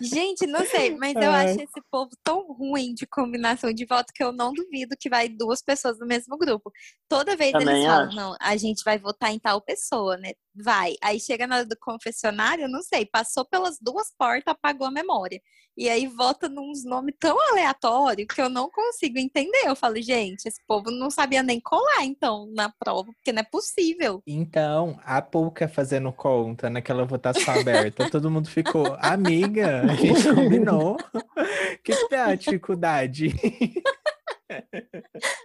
Gente, 0.00 0.44
não 0.46 0.66
sei, 0.66 0.96
mas 0.96 1.14
eu 1.14 1.30
Ai. 1.30 1.46
acho 1.46 1.60
esse 1.62 1.80
povo 1.88 2.10
tão 2.24 2.52
ruim 2.52 2.92
de 2.92 3.06
combinação 3.06 3.72
de 3.72 3.86
voto 3.86 4.12
que 4.12 4.24
eu 4.24 4.32
não 4.32 4.52
duvido 4.52 4.96
que 4.98 5.08
vai 5.08 5.28
duas 5.28 5.62
pessoas 5.62 5.98
do 5.98 6.06
mesmo 6.06 6.36
grupo. 6.36 6.72
Toda 7.08 7.36
vez 7.36 7.52
Também 7.52 7.76
eles 7.76 7.86
falam, 7.86 8.08
acho. 8.08 8.16
não, 8.16 8.36
a 8.40 8.56
gente 8.56 8.82
vai 8.84 8.98
votar 8.98 9.32
em 9.32 9.38
tal 9.38 9.60
pessoa, 9.60 10.16
né? 10.16 10.32
Vai. 10.54 10.94
Aí 11.02 11.18
chega 11.18 11.46
na 11.46 11.56
hora 11.56 11.66
do 11.66 11.76
confessionário, 11.78 12.64
eu 12.64 12.68
não 12.68 12.82
sei, 12.82 13.06
passou 13.06 13.44
pelas 13.44 13.78
duas 13.80 14.12
portas, 14.16 14.52
apagou 14.52 14.86
a 14.86 14.90
memória. 14.90 15.40
E 15.74 15.88
aí 15.88 16.06
vota 16.06 16.50
nos 16.50 16.84
nomes 16.84 17.14
tão 17.18 17.36
aleatórios 17.50 18.26
que 18.28 18.42
eu 18.42 18.50
não 18.50 18.70
consigo 18.70 19.18
entender. 19.18 19.62
Eu 19.64 19.74
falo, 19.74 20.00
gente, 20.02 20.46
esse 20.46 20.60
povo 20.66 20.90
não 20.90 21.10
sabia 21.10 21.42
nem 21.42 21.58
colar, 21.58 22.04
então, 22.04 22.46
na 22.54 22.70
prova, 22.70 23.10
porque 23.14 23.32
não 23.32 23.40
é 23.40 23.44
possível. 23.44 24.22
Então, 24.26 25.00
a 25.02 25.22
Pouca 25.22 25.66
fazendo 25.66 26.12
conta 26.12 26.68
naquela 26.68 27.06
votação 27.06 27.54
aberta, 27.54 28.10
todo 28.10 28.30
mundo 28.30 28.50
ficou, 28.50 28.96
amiga, 29.00 29.82
a 29.90 29.94
gente 29.94 30.34
combinou. 30.34 30.96
O 30.96 30.98
que, 31.82 31.96
que 31.96 32.08
tem 32.08 32.18
a 32.18 32.34
dificuldade? 32.34 33.34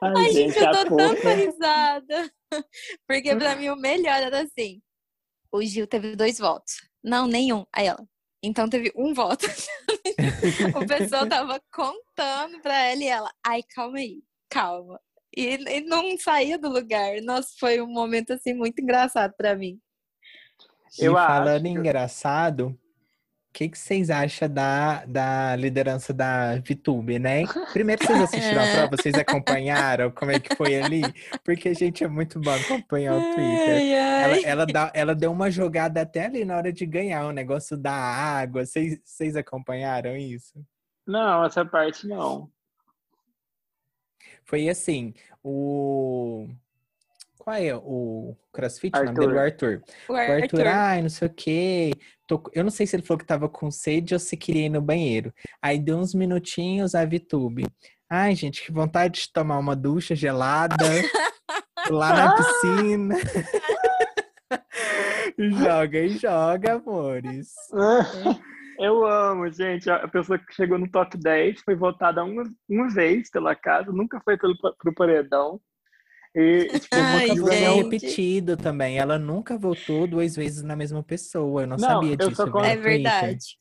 Ai, 0.03 0.13
Ai, 0.17 0.31
gente, 0.31 0.57
eu 0.59 0.87
pouca. 0.87 1.15
tanta 1.15 1.33
risada. 1.33 2.31
Porque 3.07 3.35
pra 3.35 3.55
mim 3.55 3.69
o 3.69 3.75
melhor 3.77 4.21
era 4.21 4.41
assim. 4.41 4.81
O 5.51 5.61
Gil 5.63 5.87
teve 5.87 6.15
dois 6.15 6.37
votos. 6.37 6.81
Não, 7.03 7.27
nenhum. 7.27 7.65
Aí 7.73 7.87
ela. 7.87 8.07
Então 8.43 8.69
teve 8.69 8.91
um 8.95 9.13
voto. 9.13 9.45
o 10.75 10.87
pessoal 10.87 11.27
tava 11.27 11.61
contando 11.71 12.61
pra 12.61 12.75
ela 12.85 13.03
e 13.03 13.07
ela. 13.07 13.31
Ai, 13.45 13.63
calma 13.63 13.97
aí, 13.97 14.21
calma. 14.49 14.99
E, 15.35 15.55
e 15.55 15.81
não 15.81 16.17
saía 16.17 16.57
do 16.57 16.69
lugar. 16.69 17.21
Nossa, 17.21 17.49
foi 17.59 17.81
um 17.81 17.87
momento 17.87 18.33
assim 18.33 18.53
muito 18.53 18.81
engraçado 18.81 19.33
pra 19.35 19.55
mim. 19.55 19.79
Eu 20.97 21.13
e 21.13 21.15
falando 21.15 21.65
acho 21.65 21.77
engraçado, 21.77 22.79
que, 23.57 23.69
que 23.69 23.79
vocês 23.79 24.11
acham 24.11 24.47
da, 24.47 25.03
da 25.05 25.55
liderança 25.55 26.13
da 26.13 26.57
VTube, 26.57 27.17
né? 27.17 27.41
Primeiro 27.73 28.05
vocês 28.05 28.21
assistiram 28.21 28.61
a 28.61 28.71
prova, 28.71 28.95
vocês 28.95 29.15
acompanharam 29.15 30.11
como 30.11 30.29
é 30.29 30.39
que 30.39 30.55
foi 30.55 30.79
ali? 30.79 31.01
Porque, 31.43 31.73
gente, 31.73 32.03
é 32.03 32.07
muito 32.07 32.39
bom 32.39 32.51
acompanhar 32.51 33.15
o 33.15 33.19
Twitter. 33.19 33.75
Ai, 33.75 33.93
Ela, 33.93 34.33
ai. 34.35 34.43
ela, 34.45 34.65
dá, 34.67 34.91
ela 34.93 35.15
deu 35.15 35.31
uma 35.31 35.49
jogada 35.49 36.01
até 36.01 36.27
ali 36.27 36.45
na 36.45 36.55
hora 36.55 36.71
de 36.71 36.85
ganhar 36.85 37.25
o 37.25 37.31
negócio 37.31 37.75
da 37.75 37.93
água. 37.93 38.63
Vocês, 38.63 38.99
vocês 39.03 39.35
acompanharam 39.35 40.15
isso? 40.15 40.63
Não, 41.07 41.43
essa 41.43 41.65
parte 41.65 42.05
não. 42.07 42.51
Foi 44.45 44.69
assim, 44.69 45.15
o... 45.43 46.47
Qual 47.47 47.55
é 47.55 47.73
o 47.73 48.35
crossfit? 48.51 48.99
O 48.99 49.05
nome 49.05 49.19
dele? 49.19 49.33
O 49.33 49.39
Arthur. 49.39 49.81
O 50.09 50.11
O 50.11 50.15
Arthur, 50.17 50.43
Arthur. 50.43 50.67
ai, 50.67 51.01
não 51.01 51.07
sei 51.07 51.29
o 51.29 51.33
quê. 51.33 51.91
Tô 52.27 52.43
Eu 52.53 52.61
não 52.61 52.69
sei 52.69 52.85
se 52.85 52.97
ele 52.97 53.03
falou 53.03 53.19
que 53.19 53.25
tava 53.25 53.47
com 53.47 53.71
sede 53.71 54.13
ou 54.13 54.19
se 54.19 54.35
queria 54.35 54.65
ir 54.65 54.69
no 54.69 54.81
banheiro. 54.81 55.33
Aí 55.61 55.79
deu 55.79 55.97
uns 55.97 56.13
minutinhos 56.13 56.93
a 56.93 57.05
Vitube. 57.05 57.65
Ai, 58.09 58.35
gente, 58.35 58.65
que 58.65 58.69
vontade 58.69 59.21
de 59.21 59.31
tomar 59.31 59.59
uma 59.59 59.77
ducha 59.77 60.13
gelada 60.13 60.75
lá 61.89 62.13
na 62.13 62.35
piscina. 62.35 63.15
joga 65.63 65.99
e 65.99 66.09
joga, 66.17 66.73
amores. 66.73 67.53
Eu 68.77 69.05
amo, 69.05 69.49
gente. 69.49 69.89
A 69.89 70.05
pessoa 70.09 70.37
que 70.37 70.53
chegou 70.53 70.77
no 70.77 70.91
top 70.91 71.17
10 71.17 71.61
foi 71.61 71.75
votada 71.75 72.25
uma, 72.25 72.43
uma 72.67 72.89
vez 72.89 73.31
pela 73.31 73.55
casa, 73.55 73.93
nunca 73.93 74.19
foi 74.19 74.37
pelo, 74.37 74.53
pro 74.57 74.93
paredão. 74.93 75.61
E, 76.39 76.67
tipo, 76.79 76.95
Ai, 76.95 77.27
gente. 77.29 77.83
repetido 77.83 78.55
também. 78.55 78.99
Ela 78.99 79.17
nunca 79.17 79.57
votou 79.57 80.05
duas 80.07 80.35
vezes 80.35 80.61
na 80.61 80.75
mesma 80.75 81.01
pessoa. 81.01 81.63
Eu 81.63 81.67
não, 81.67 81.77
Não, 81.77 81.87
sabia 81.87 82.15
eu 82.19 82.29
disso. 82.29 82.51
con- 82.51 82.63
É 82.63 82.75
verdade. 82.75 83.57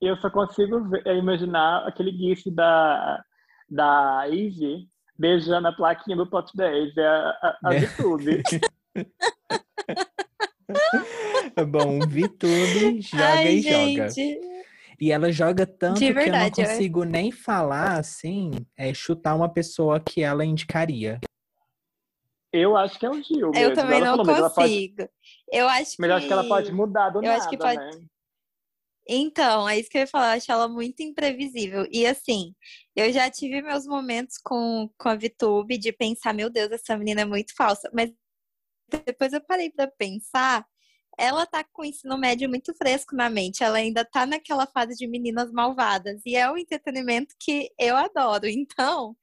eu 0.00 0.16
só 0.16 0.30
consigo 0.30 0.88
ver- 0.88 1.06
é, 1.06 1.18
imaginar 1.18 1.86
aquele 1.86 2.10
gif 2.12 2.50
da, 2.50 3.22
da 3.68 4.24
Ivy 4.26 4.88
beijando 5.18 5.68
a 5.68 5.72
plaquinha 5.72 6.16
do 6.16 6.24
top 6.24 6.50
10. 6.54 6.96
É 6.96 7.06
a, 7.06 7.28
a, 7.42 7.58
a 7.66 7.74
É. 7.74 7.80
VTube. 7.80 8.42
Bom, 11.70 12.00
vi 12.06 12.28
tudo, 12.28 13.00
joga 13.00 13.24
Ai, 13.24 13.54
e 13.56 13.62
joga. 13.62 14.08
gente. 14.10 14.40
E 15.00 15.12
ela 15.12 15.30
joga 15.30 15.64
tanto 15.66 16.00
De 16.00 16.06
que 16.06 16.10
eu 16.10 16.14
não 16.14 16.22
verdade, 16.22 16.60
eu- 16.60 16.66
consigo 16.66 17.04
nem 17.04 17.30
falar 17.30 17.98
assim, 17.98 18.50
é 18.76 18.92
chutar 18.92 19.34
uma 19.36 19.48
pessoa 19.48 20.00
que 20.00 20.22
ela 20.22 20.44
indicaria. 20.44 21.20
Eu 22.52 22.76
acho 22.76 22.98
que 22.98 23.04
é 23.06 23.10
o 23.10 23.22
Gil. 23.22 23.38
Eu 23.48 23.52
mesmo. 23.52 23.74
também 23.74 23.98
Ela 23.98 24.06
não 24.06 24.16
falou, 24.16 24.34
ela 24.36 24.50
pode- 24.50 24.68
consigo. 24.70 25.08
Eu 25.52 25.68
acho 25.68 25.90
que. 25.92 25.96
Mas 26.00 26.10
eu 26.10 26.16
acho 26.16 26.26
que 26.26 26.32
ela 26.32 26.48
pode 26.48 26.72
mudar 26.72 27.10
do 27.10 27.18
eu 27.18 27.22
nada, 27.22 27.36
acho 27.36 27.48
que 27.48 27.58
pode- 27.58 27.76
né? 27.76 27.90
Então, 29.10 29.66
é 29.68 29.78
isso 29.78 29.88
que 29.88 29.96
eu 29.96 30.02
ia 30.02 30.06
falar, 30.06 30.32
eu 30.34 30.36
acho 30.36 30.52
ela 30.52 30.68
muito 30.68 31.00
imprevisível. 31.02 31.86
E 31.90 32.04
assim, 32.06 32.54
eu 32.94 33.10
já 33.10 33.30
tive 33.30 33.62
meus 33.62 33.86
momentos 33.86 34.36
com, 34.38 34.90
com 34.98 35.08
a 35.08 35.14
VTube 35.14 35.78
de 35.78 35.92
pensar, 35.92 36.34
meu 36.34 36.50
Deus, 36.50 36.70
essa 36.70 36.96
menina 36.96 37.22
é 37.22 37.24
muito 37.24 37.54
falsa. 37.56 37.90
Mas 37.94 38.12
depois 39.06 39.32
eu 39.32 39.40
parei 39.40 39.70
pra 39.70 39.86
pensar, 39.86 40.66
ela 41.18 41.46
tá 41.46 41.64
com 41.64 41.82
o 41.82 41.84
ensino 41.86 42.18
médio 42.18 42.48
muito 42.50 42.74
fresco 42.74 43.16
na 43.16 43.30
mente, 43.30 43.64
ela 43.64 43.78
ainda 43.78 44.04
tá 44.04 44.26
naquela 44.26 44.66
fase 44.66 44.94
de 44.94 45.06
meninas 45.06 45.50
malvadas. 45.50 46.20
E 46.26 46.36
é 46.36 46.50
um 46.50 46.58
entretenimento 46.58 47.34
que 47.40 47.70
eu 47.78 47.96
adoro. 47.96 48.46
Então, 48.46 49.16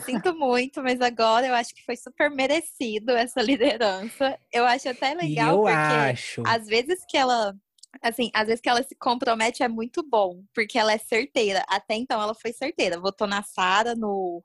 sinto 0.00 0.34
muito, 0.34 0.82
mas 0.82 1.00
agora 1.00 1.46
eu 1.46 1.54
acho 1.54 1.74
que 1.74 1.84
foi 1.84 1.96
super 1.96 2.30
merecido 2.30 3.12
essa 3.12 3.42
liderança. 3.42 4.38
Eu 4.52 4.64
acho 4.66 4.88
até 4.88 5.14
legal, 5.14 5.56
eu 5.56 5.62
porque 5.62 5.92
acho. 5.94 6.42
às 6.46 6.66
vezes 6.66 7.04
que 7.08 7.16
ela 7.16 7.54
assim, 8.00 8.30
às 8.34 8.46
vezes 8.46 8.60
que 8.60 8.68
ela 8.70 8.82
se 8.82 8.94
compromete 8.94 9.62
é 9.62 9.68
muito 9.68 10.02
bom, 10.02 10.42
porque 10.54 10.78
ela 10.78 10.92
é 10.92 10.98
certeira. 10.98 11.62
Até 11.68 11.94
então 11.94 12.20
ela 12.22 12.34
foi 12.34 12.52
certeira, 12.52 12.98
votou 12.98 13.26
na 13.26 13.42
Sara 13.42 13.94
no, 13.94 14.42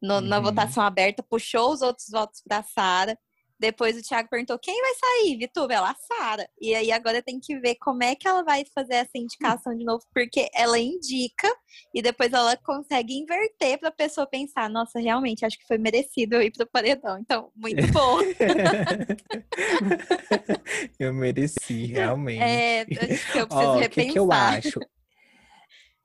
no- 0.00 0.20
na 0.20 0.36
Uhum. 0.38 0.44
votação 0.44 0.84
aberta, 0.84 1.22
puxou 1.22 1.72
os 1.72 1.82
outros 1.82 2.08
votos 2.10 2.40
para 2.46 2.62
Sara. 2.62 3.18
Depois 3.58 3.96
o 3.96 4.02
Thiago 4.02 4.28
perguntou: 4.28 4.58
"Quem 4.58 4.78
vai 4.80 4.92
sair, 4.94 5.38
Vitube?" 5.38 5.74
Ela, 5.74 5.90
a 5.90 5.94
Sara. 5.94 6.48
E 6.60 6.74
aí 6.74 6.92
agora 6.92 7.22
tem 7.22 7.40
que 7.40 7.58
ver 7.58 7.76
como 7.76 8.02
é 8.02 8.14
que 8.14 8.28
ela 8.28 8.42
vai 8.42 8.64
fazer 8.74 8.94
essa 8.94 9.16
indicação 9.16 9.74
de 9.76 9.84
novo, 9.84 10.04
porque 10.12 10.48
ela 10.54 10.78
indica 10.78 11.48
e 11.94 12.02
depois 12.02 12.32
ela 12.32 12.56
consegue 12.56 13.14
inverter 13.14 13.78
para 13.78 13.88
a 13.88 13.92
pessoa 13.92 14.26
pensar: 14.26 14.68
"Nossa, 14.68 15.00
realmente 15.00 15.44
acho 15.44 15.58
que 15.58 15.66
foi 15.66 15.78
merecido 15.78 16.36
eu 16.36 16.42
ir 16.42 16.50
pro 16.50 16.66
paredão". 16.66 17.18
Então, 17.18 17.50
muito 17.54 17.76
bom. 17.92 18.18
eu 20.98 21.14
mereci, 21.14 21.86
realmente. 21.86 22.42
É, 22.42 22.80
acho 22.82 23.32
que 23.32 23.38
eu 23.38 23.46
preciso 23.48 23.70
Ó, 23.70 23.76
o 23.76 23.80
repensar. 23.80 24.06
que, 24.06 24.12
que 24.12 24.18
eu 24.18 24.32
acho? 24.32 24.80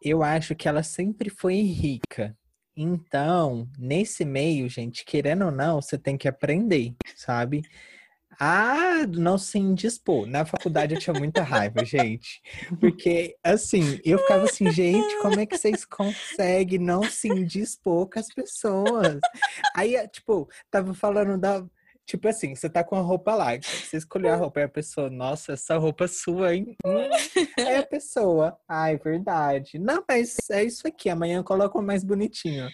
Eu 0.01 0.24
acho 0.24 0.55
que 0.55 0.67
ela 0.67 0.81
sempre 0.81 1.29
foi 1.29 1.62
rica. 1.62 2.36
Então, 2.75 3.67
nesse 3.77 4.24
meio, 4.24 4.67
gente, 4.70 5.03
querendo 5.05 5.46
ou 5.46 5.51
não, 5.51 5.81
você 5.81 5.98
tem 5.98 6.17
que 6.17 6.27
aprender, 6.27 6.96
sabe? 7.21 7.63
A 8.39 9.05
não 9.07 9.37
se 9.37 9.59
indispor. 9.59 10.25
Na 10.25 10.45
faculdade 10.45 10.95
eu 10.95 10.99
tinha 10.99 11.13
muita 11.13 11.43
raiva, 11.43 11.83
gente. 11.85 12.41
Porque, 12.79 13.35
assim, 13.43 13.99
eu 14.03 14.17
ficava 14.19 14.45
assim, 14.45 14.71
gente, 14.71 15.21
como 15.21 15.39
é 15.39 15.45
que 15.45 15.57
vocês 15.57 15.85
conseguem 15.85 16.79
não 16.79 17.03
se 17.03 17.27
indispor 17.27 18.09
com 18.09 18.19
as 18.19 18.27
pessoas? 18.33 19.19
Aí, 19.75 19.95
tipo, 20.07 20.49
tava 20.71 20.93
falando 20.93 21.39
da. 21.39 21.63
Tipo 22.11 22.27
assim, 22.27 22.53
você 22.53 22.69
tá 22.69 22.83
com 22.83 22.97
a 22.97 22.99
roupa 22.99 23.33
lá, 23.33 23.51
você 23.57 23.95
escolheu 23.95 24.33
a 24.33 24.35
roupa, 24.35 24.59
e 24.59 24.63
a 24.63 24.67
pessoa, 24.67 25.09
nossa, 25.09 25.53
essa 25.53 25.77
roupa 25.77 26.03
é 26.03 26.07
sua, 26.09 26.53
hein? 26.53 26.75
Hum, 26.85 27.09
é 27.57 27.77
a 27.77 27.85
pessoa. 27.85 28.57
Ai, 28.67 28.97
verdade. 28.97 29.79
Não, 29.79 30.03
mas 30.05 30.35
é 30.51 30.61
isso 30.61 30.85
aqui, 30.85 31.09
amanhã 31.09 31.37
eu 31.37 31.43
coloco 31.45 31.81
mais 31.81 32.03
bonitinho. 32.03 32.67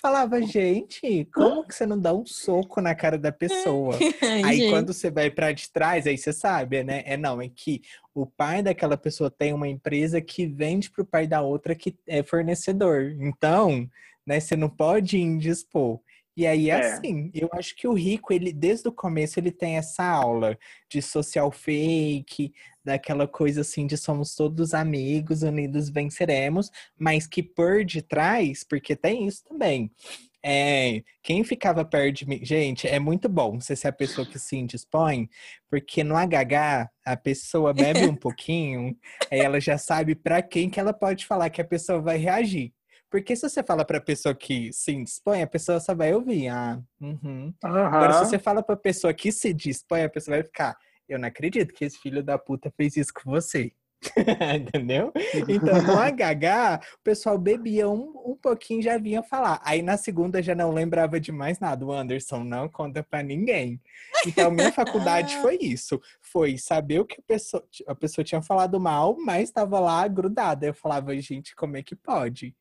Falava, 0.00 0.40
gente, 0.42 1.28
como 1.34 1.66
que 1.66 1.74
você 1.74 1.84
não 1.84 1.98
dá 1.98 2.14
um 2.14 2.24
soco 2.24 2.80
na 2.80 2.94
cara 2.94 3.18
da 3.18 3.32
pessoa? 3.32 3.98
Aí 4.44 4.58
Gente. 4.58 4.70
quando 4.70 4.92
você 4.92 5.10
vai 5.10 5.28
pra 5.28 5.50
de 5.50 5.68
trás, 5.72 6.06
aí 6.06 6.16
você 6.16 6.32
sabe, 6.32 6.84
né? 6.84 7.02
É 7.04 7.16
não, 7.16 7.42
é 7.42 7.48
que 7.48 7.82
o 8.14 8.24
pai 8.24 8.62
daquela 8.62 8.96
pessoa 8.96 9.28
tem 9.28 9.52
uma 9.52 9.66
empresa 9.66 10.20
que 10.20 10.46
vende 10.46 10.88
pro 10.88 11.04
pai 11.04 11.26
da 11.26 11.42
outra 11.42 11.74
que 11.74 11.98
é 12.06 12.22
fornecedor. 12.22 13.16
Então, 13.18 13.90
né, 14.24 14.38
você 14.38 14.54
não 14.54 14.70
pode 14.70 15.18
indispor. 15.18 15.98
E 16.36 16.46
aí, 16.46 16.68
É. 16.70 16.74
assim, 16.74 17.30
eu 17.32 17.48
acho 17.52 17.76
que 17.76 17.86
o 17.86 17.92
rico, 17.92 18.32
ele, 18.32 18.52
desde 18.52 18.88
o 18.88 18.92
começo, 18.92 19.38
ele 19.38 19.52
tem 19.52 19.76
essa 19.76 20.04
aula 20.04 20.58
de 20.88 21.00
social 21.00 21.50
fake, 21.52 22.52
daquela 22.84 23.26
coisa 23.26 23.62
assim 23.62 23.86
de 23.86 23.96
somos 23.96 24.34
todos 24.34 24.74
amigos, 24.74 25.42
unidos 25.42 25.88
venceremos, 25.88 26.70
mas 26.98 27.26
que 27.26 27.42
por 27.42 27.84
detrás, 27.84 28.64
porque 28.64 28.94
tem 28.96 29.26
isso 29.26 29.44
também. 29.44 29.90
É, 30.46 31.02
quem 31.22 31.42
ficava 31.42 31.84
perto 31.86 32.16
de 32.16 32.28
mim, 32.28 32.44
gente, 32.44 32.86
é 32.86 32.98
muito 32.98 33.30
bom 33.30 33.58
você 33.58 33.74
ser 33.74 33.88
a 33.88 33.92
pessoa 33.92 34.26
que 34.26 34.38
se 34.38 34.56
indispõe, 34.56 35.26
porque 35.70 36.04
no 36.04 36.14
HH 36.16 36.90
a 37.02 37.16
pessoa 37.16 37.72
bebe 37.72 38.00
um 38.06 38.14
pouquinho, 38.16 38.94
aí 39.30 39.38
ela 39.40 39.58
já 39.58 39.78
sabe 39.78 40.14
para 40.14 40.42
quem 40.42 40.68
que 40.68 40.78
ela 40.78 40.92
pode 40.92 41.24
falar 41.24 41.48
que 41.48 41.62
a 41.62 41.64
pessoa 41.64 41.98
vai 42.02 42.18
reagir. 42.18 42.74
Porque 43.14 43.36
se 43.36 43.48
você 43.48 43.62
fala 43.62 43.84
pra 43.84 44.00
pessoa 44.00 44.34
que 44.34 44.72
se 44.72 44.90
indispõe, 44.90 45.40
a 45.40 45.46
pessoa 45.46 45.78
só 45.78 45.94
vai 45.94 46.12
ouvir. 46.12 46.48
Ah, 46.48 46.82
uhum. 47.00 47.54
Agora, 47.62 48.12
se 48.14 48.28
você 48.28 48.40
fala 48.40 48.60
pra 48.60 48.76
pessoa 48.76 49.14
que 49.14 49.30
se 49.30 49.54
dispõe, 49.54 50.02
a 50.02 50.08
pessoa 50.08 50.38
vai 50.38 50.42
ficar. 50.42 50.76
Eu 51.08 51.20
não 51.20 51.28
acredito 51.28 51.72
que 51.72 51.84
esse 51.84 51.96
filho 51.96 52.24
da 52.24 52.36
puta 52.36 52.72
fez 52.76 52.96
isso 52.96 53.12
com 53.14 53.30
você. 53.30 53.70
Entendeu? 54.58 55.12
Então, 55.48 55.80
no 55.80 55.94
HH, 55.94 56.80
o 56.96 57.02
pessoal 57.04 57.38
bebia 57.38 57.88
um, 57.88 58.32
um 58.32 58.36
pouquinho 58.36 58.80
e 58.80 58.82
já 58.82 58.98
vinha 58.98 59.22
falar. 59.22 59.60
Aí 59.64 59.80
na 59.80 59.96
segunda 59.96 60.42
já 60.42 60.56
não 60.56 60.72
lembrava 60.72 61.20
de 61.20 61.30
mais 61.30 61.60
nada. 61.60 61.86
O 61.86 61.92
Anderson 61.92 62.42
não 62.42 62.68
conta 62.68 63.00
pra 63.04 63.22
ninguém. 63.22 63.80
Então, 64.26 64.50
minha 64.50 64.72
faculdade 64.72 65.36
foi 65.38 65.56
isso. 65.60 66.02
Foi 66.20 66.58
saber 66.58 66.98
o 66.98 67.04
que 67.04 67.20
a 67.20 67.24
pessoa, 67.24 67.64
a 67.86 67.94
pessoa 67.94 68.24
tinha 68.24 68.42
falado 68.42 68.80
mal, 68.80 69.16
mas 69.24 69.44
estava 69.44 69.78
lá 69.78 70.08
grudada. 70.08 70.66
Eu 70.66 70.74
falava, 70.74 71.16
gente, 71.20 71.54
como 71.54 71.76
é 71.76 71.82
que 71.84 71.94
pode? 71.94 72.56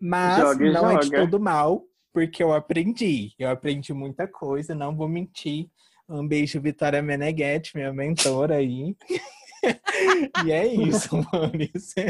Mas 0.00 0.38
Joga 0.38 0.72
não 0.72 0.90
é 0.90 0.98
de 0.98 1.10
todo 1.10 1.40
mal, 1.40 1.84
porque 2.12 2.42
eu 2.42 2.52
aprendi. 2.52 3.32
Eu 3.38 3.50
aprendi 3.50 3.92
muita 3.92 4.26
coisa, 4.26 4.74
não 4.74 4.94
vou 4.94 5.08
mentir. 5.08 5.68
Um 6.08 6.26
beijo, 6.26 6.60
Vitória 6.60 7.02
Meneghetti, 7.02 7.76
minha 7.76 7.92
mentora 7.92 8.56
aí. 8.56 8.96
e 10.46 10.52
é 10.52 10.66
isso, 10.66 11.10
Maurício. 11.32 12.04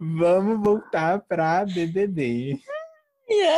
Vamos 0.00 0.62
voltar 0.62 1.20
para 1.20 1.64
BBB. 1.66 2.58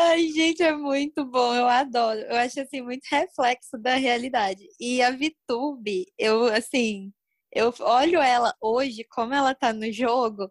Ai, 0.09 0.29
gente, 0.29 0.63
é 0.63 0.73
muito 0.73 1.25
bom, 1.25 1.55
eu 1.55 1.67
adoro. 1.67 2.21
Eu 2.21 2.37
acho 2.37 2.61
assim 2.61 2.83
muito 2.83 3.05
reflexo 3.11 3.77
da 3.79 3.95
realidade. 3.97 4.65
E 4.81 5.03
a 5.03 5.11
Vitube, 5.11 6.07
eu 6.19 6.45
assim, 6.47 7.13
eu 7.53 7.73
olho 7.81 8.21
ela 8.21 8.55
hoje 8.61 9.05
como 9.11 9.35
ela 9.35 9.55
tá 9.55 9.73
no 9.73 9.91
jogo, 9.93 10.51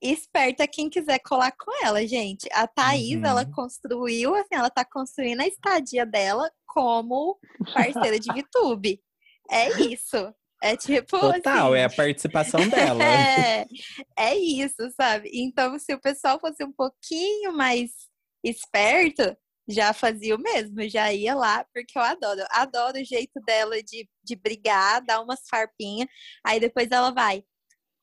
esperta 0.00 0.66
quem 0.66 0.88
quiser 0.88 1.18
colar 1.20 1.52
com 1.52 1.70
ela, 1.84 2.06
gente. 2.06 2.48
A 2.52 2.66
Thaís, 2.66 3.16
Uhum. 3.16 3.26
ela 3.26 3.44
construiu, 3.44 4.34
assim, 4.34 4.54
ela 4.54 4.70
tá 4.70 4.84
construindo 4.84 5.40
a 5.40 5.46
estadia 5.46 6.06
dela 6.06 6.50
como 6.66 7.38
parceira 7.74 8.18
de 8.18 8.32
Vitube. 8.32 9.00
É 9.50 9.68
isso. 9.82 10.32
É 10.62 10.76
tipo 10.76 11.18
Total, 11.18 11.72
assim, 11.72 11.80
é 11.80 11.84
a 11.84 11.90
participação 11.90 12.68
dela. 12.68 13.02
é, 13.04 13.66
é 14.18 14.36
isso, 14.36 14.90
sabe? 14.96 15.30
Então, 15.32 15.78
se 15.78 15.94
o 15.94 16.00
pessoal 16.00 16.38
fosse 16.40 16.64
um 16.64 16.72
pouquinho 16.72 17.52
mais 17.52 17.90
esperto, 18.44 19.36
já 19.68 19.92
fazia 19.92 20.34
o 20.34 20.40
mesmo, 20.40 20.88
já 20.88 21.12
ia 21.12 21.34
lá, 21.34 21.64
porque 21.72 21.96
eu 21.96 22.02
adoro. 22.02 22.40
Adoro 22.50 22.98
o 22.98 23.04
jeito 23.04 23.38
dela 23.46 23.80
de, 23.82 24.08
de 24.24 24.34
brigar, 24.34 25.04
dar 25.04 25.20
umas 25.20 25.40
farpinhas, 25.48 26.08
aí 26.44 26.58
depois 26.58 26.88
ela 26.90 27.10
vai. 27.10 27.44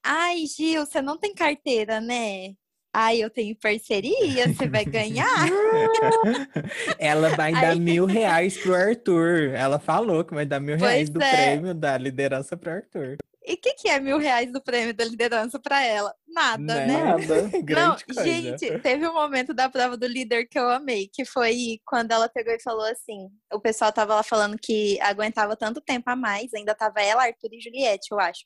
Ai, 0.08 0.46
Gil, 0.46 0.86
você 0.86 1.02
não 1.02 1.18
tem 1.18 1.34
carteira, 1.34 2.00
né? 2.00 2.54
Ai, 2.94 3.24
eu 3.24 3.30
tenho 3.30 3.56
parceria, 3.56 4.54
você 4.54 4.70
vai 4.70 4.86
ganhar. 4.86 5.26
Ela 7.00 7.30
vai 7.36 7.52
dar 7.52 7.76
mil 7.76 8.06
reais 8.06 8.56
pro 8.56 8.76
Arthur. 8.76 9.50
Ela 9.56 9.80
falou 9.80 10.24
que 10.24 10.36
vai 10.36 10.46
dar 10.46 10.60
mil 10.60 10.78
reais 10.78 11.10
Pois 11.10 11.10
do 11.10 11.22
é. 11.22 11.32
prêmio 11.32 11.74
da 11.74 11.98
liderança 11.98 12.56
pro 12.56 12.72
Arthur. 12.72 13.18
E 13.48 13.54
o 13.54 13.58
que, 13.58 13.74
que 13.76 13.88
é 13.88 14.00
mil 14.00 14.18
reais 14.18 14.52
do 14.52 14.62
prêmio 14.62 14.94
da 14.94 15.06
liderança 15.06 15.60
para 15.60 15.84
ela? 15.84 16.14
Nada, 16.28 16.58
né? 16.58 16.88
Né? 16.88 17.04
Nada. 17.04 17.42
Não, 17.76 17.96
coisa. 17.98 18.24
gente, 18.24 18.80
teve 18.80 19.08
um 19.08 19.14
momento 19.14 19.54
da 19.54 19.70
prova 19.70 19.96
do 19.96 20.08
líder 20.08 20.48
que 20.48 20.58
eu 20.58 20.68
amei, 20.70 21.08
que 21.14 21.24
foi 21.24 21.80
quando 21.86 22.12
ela 22.12 22.28
pegou 22.28 22.54
e 22.54 22.62
falou 22.62 22.86
assim: 22.86 23.30
o 23.54 23.60
pessoal 23.60 23.92
tava 23.94 24.16
lá 24.16 24.24
falando 24.24 24.58
que 24.58 25.00
aguentava 25.00 25.56
tanto 25.56 25.80
tempo 25.80 26.10
a 26.10 26.16
mais, 26.16 26.54
ainda 26.54 26.74
tava 26.74 27.02
ela, 27.02 27.24
Arthur 27.24 27.50
e 27.54 27.62
Juliette, 27.62 28.08
eu 28.12 28.20
acho. 28.20 28.46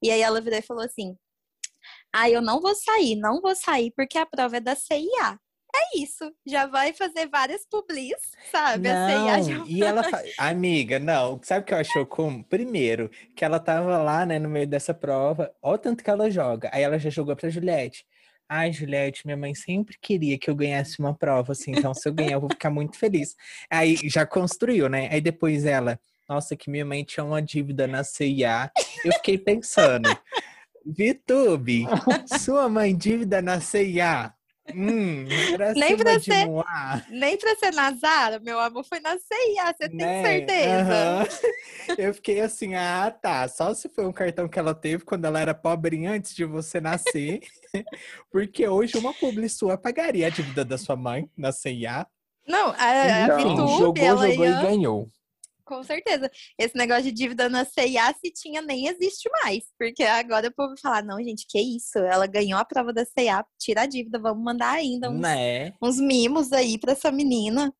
E 0.00 0.10
aí 0.10 0.20
ela 0.20 0.40
virou 0.40 0.58
e 0.58 0.62
falou 0.62 0.84
assim: 0.84 1.16
Ah, 2.12 2.30
eu 2.30 2.40
não 2.40 2.60
vou 2.60 2.74
sair, 2.74 3.16
não 3.16 3.40
vou 3.40 3.54
sair 3.56 3.92
porque 3.96 4.16
a 4.16 4.26
prova 4.26 4.58
é 4.58 4.60
da 4.60 4.76
CIA. 4.76 5.38
É 5.78 5.98
isso, 5.98 6.32
já 6.46 6.66
vai 6.66 6.92
fazer 6.94 7.28
várias 7.28 7.66
publis, 7.66 8.14
sabe? 8.50 8.88
a 8.88 9.06
CIA 9.06 9.42
já 9.42 9.58
Não, 9.58 9.66
e 9.66 9.84
ela, 9.84 10.02
fa- 10.02 10.22
amiga, 10.38 10.98
não, 10.98 11.38
sabe 11.42 11.60
o 11.60 11.64
que 11.64 11.74
eu 11.74 11.78
achou 11.78 12.06
como? 12.06 12.42
Primeiro, 12.44 13.10
que 13.34 13.44
ela 13.44 13.60
tava 13.60 13.98
lá, 13.98 14.24
né, 14.24 14.38
no 14.38 14.48
meio 14.48 14.66
dessa 14.66 14.94
prova, 14.94 15.54
olha 15.62 15.74
o 15.74 15.78
tanto 15.78 16.02
que 16.02 16.08
ela 16.10 16.30
joga. 16.30 16.70
Aí 16.72 16.82
ela 16.82 16.98
já 16.98 17.10
jogou 17.10 17.36
pra 17.36 17.50
Juliette. 17.50 18.06
Ai, 18.48 18.72
Juliette, 18.72 19.26
minha 19.26 19.36
mãe 19.36 19.54
sempre 19.54 19.98
queria 20.00 20.38
que 20.38 20.48
eu 20.48 20.54
ganhasse 20.54 20.98
uma 21.00 21.12
prova, 21.12 21.52
assim, 21.52 21.72
então 21.72 21.92
se 21.92 22.08
eu 22.08 22.14
ganhar, 22.14 22.34
eu 22.34 22.40
vou 22.40 22.48
ficar 22.48 22.70
muito 22.70 22.96
feliz. 22.96 23.34
Aí 23.68 23.96
já 24.04 24.24
construiu, 24.24 24.88
né? 24.88 25.08
Aí 25.10 25.20
depois 25.20 25.64
ela, 25.64 25.98
nossa, 26.28 26.56
que 26.56 26.70
minha 26.70 26.84
mãe 26.86 27.02
tinha 27.04 27.24
uma 27.24 27.42
dívida 27.42 27.86
na 27.88 28.04
CIA. 28.04 28.70
Eu 29.04 29.12
fiquei 29.14 29.36
pensando, 29.36 30.16
Vitube, 30.84 31.86
sua 32.26 32.68
mãe 32.68 32.96
dívida 32.96 33.42
na 33.42 33.60
CIA. 33.60 34.32
Hum, 34.74 35.26
Nem 35.76 35.96
pra 35.96 36.18
ser- 36.20 36.46
Moá. 36.46 37.02
Nem 37.08 37.36
pra 37.38 37.54
ser 37.56 37.72
Nazara, 37.72 38.38
meu 38.40 38.58
amor, 38.58 38.84
foi 38.84 39.00
na 39.00 39.10
CIA, 39.18 39.74
você 39.76 39.88
tem 39.88 39.96
Né? 39.96 40.22
certeza? 40.22 40.80
Aham. 40.80 41.26
Eu 41.98 42.14
fiquei 42.14 42.40
assim, 42.40 42.74
ah, 42.74 43.10
tá. 43.10 43.46
Só 43.48 43.72
se 43.74 43.88
foi 43.88 44.06
um 44.06 44.12
cartão 44.12 44.48
que 44.48 44.58
ela 44.58 44.74
teve 44.74 45.04
quando 45.04 45.24
ela 45.24 45.40
era 45.40 45.54
pobrinha 45.54 46.12
antes 46.12 46.34
de 46.34 46.44
você 46.44 46.80
nascer. 46.80 47.40
Porque 48.30 48.66
hoje 48.66 48.96
uma 48.98 49.14
publi 49.14 49.48
sua 49.48 49.78
pagaria 49.78 50.26
a 50.26 50.30
dívida 50.30 50.64
da 50.64 50.76
sua 50.76 50.96
mãe 50.96 51.30
na 51.36 51.52
CIA. 51.52 52.06
Não, 52.46 52.70
a, 52.70 52.84
a 52.84 53.24
Então, 53.24 53.36
Vitube, 53.38 53.78
jogou, 53.78 54.04
ela 54.04 54.28
jogou 54.30 54.44
ia... 54.44 54.50
e 54.50 54.62
ganhou. 54.62 55.08
Com 55.66 55.82
certeza. 55.82 56.30
Esse 56.56 56.76
negócio 56.76 57.02
de 57.02 57.12
dívida 57.12 57.48
na 57.48 57.64
CIA, 57.64 58.14
se 58.14 58.32
tinha, 58.32 58.62
nem 58.62 58.86
existe 58.86 59.28
mais. 59.42 59.64
Porque 59.76 60.04
agora 60.04 60.46
o 60.46 60.54
povo 60.54 60.68
vai 60.68 60.78
falar, 60.80 61.04
não, 61.04 61.18
gente, 61.18 61.44
que 61.48 61.58
isso? 61.58 61.98
Ela 61.98 62.26
ganhou 62.26 62.58
a 62.58 62.64
prova 62.64 62.92
da 62.92 63.04
CIA, 63.04 63.44
tira 63.58 63.82
a 63.82 63.86
dívida, 63.86 64.18
vamos 64.18 64.44
mandar 64.44 64.70
ainda 64.70 65.10
uns, 65.10 65.20
Né? 65.20 65.72
uns 65.82 65.98
mimos 65.98 66.52
aí 66.52 66.78
pra 66.78 66.92
essa 66.92 67.10
menina. 67.10 67.74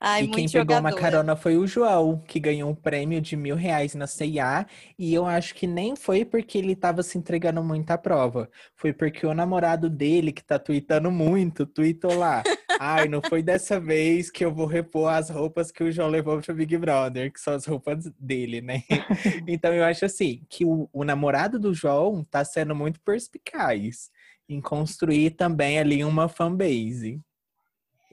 Ai, 0.00 0.24
e 0.24 0.28
quem 0.28 0.46
pegou 0.46 0.76
uma 0.76 0.90
jogadora. 0.90 1.00
carona 1.00 1.36
foi 1.36 1.56
o 1.56 1.66
João, 1.66 2.18
que 2.28 2.38
ganhou 2.38 2.68
um 2.70 2.74
prêmio 2.74 3.20
de 3.20 3.36
mil 3.36 3.56
reais 3.56 3.94
na 3.94 4.06
CIA. 4.06 4.66
E 4.98 5.14
eu 5.14 5.24
acho 5.24 5.54
que 5.54 5.66
nem 5.66 5.96
foi 5.96 6.24
porque 6.24 6.58
ele 6.58 6.76
tava 6.76 7.02
se 7.02 7.16
entregando 7.16 7.62
muito 7.64 7.90
à 7.90 7.96
prova. 7.96 8.50
Foi 8.76 8.92
porque 8.92 9.26
o 9.26 9.32
namorado 9.32 9.88
dele, 9.88 10.32
que 10.32 10.44
tá 10.44 10.58
tweetando 10.58 11.10
muito, 11.10 11.64
tweetou 11.64 12.14
lá. 12.18 12.42
Ai, 12.80 13.08
não 13.08 13.20
foi 13.22 13.42
dessa 13.42 13.78
vez 13.80 14.30
que 14.30 14.44
eu 14.44 14.52
vou 14.52 14.66
repor 14.66 15.08
as 15.12 15.30
roupas 15.30 15.70
que 15.70 15.82
o 15.84 15.90
João 15.92 16.08
levou 16.08 16.40
pro 16.40 16.54
Big 16.54 16.76
Brother, 16.76 17.32
que 17.32 17.40
são 17.40 17.54
as 17.54 17.64
roupas 17.66 18.04
dele, 18.18 18.60
né? 18.60 18.82
Então 19.48 19.72
eu 19.72 19.84
acho 19.84 20.04
assim, 20.04 20.44
que 20.48 20.64
o, 20.64 20.88
o 20.92 21.04
namorado 21.04 21.58
do 21.58 21.72
João 21.74 22.24
tá 22.24 22.44
sendo 22.44 22.74
muito 22.74 23.00
perspicaz 23.00 24.10
em 24.48 24.60
construir 24.60 25.30
também 25.30 25.78
ali 25.78 26.04
uma 26.04 26.28
fanbase. 26.28 27.20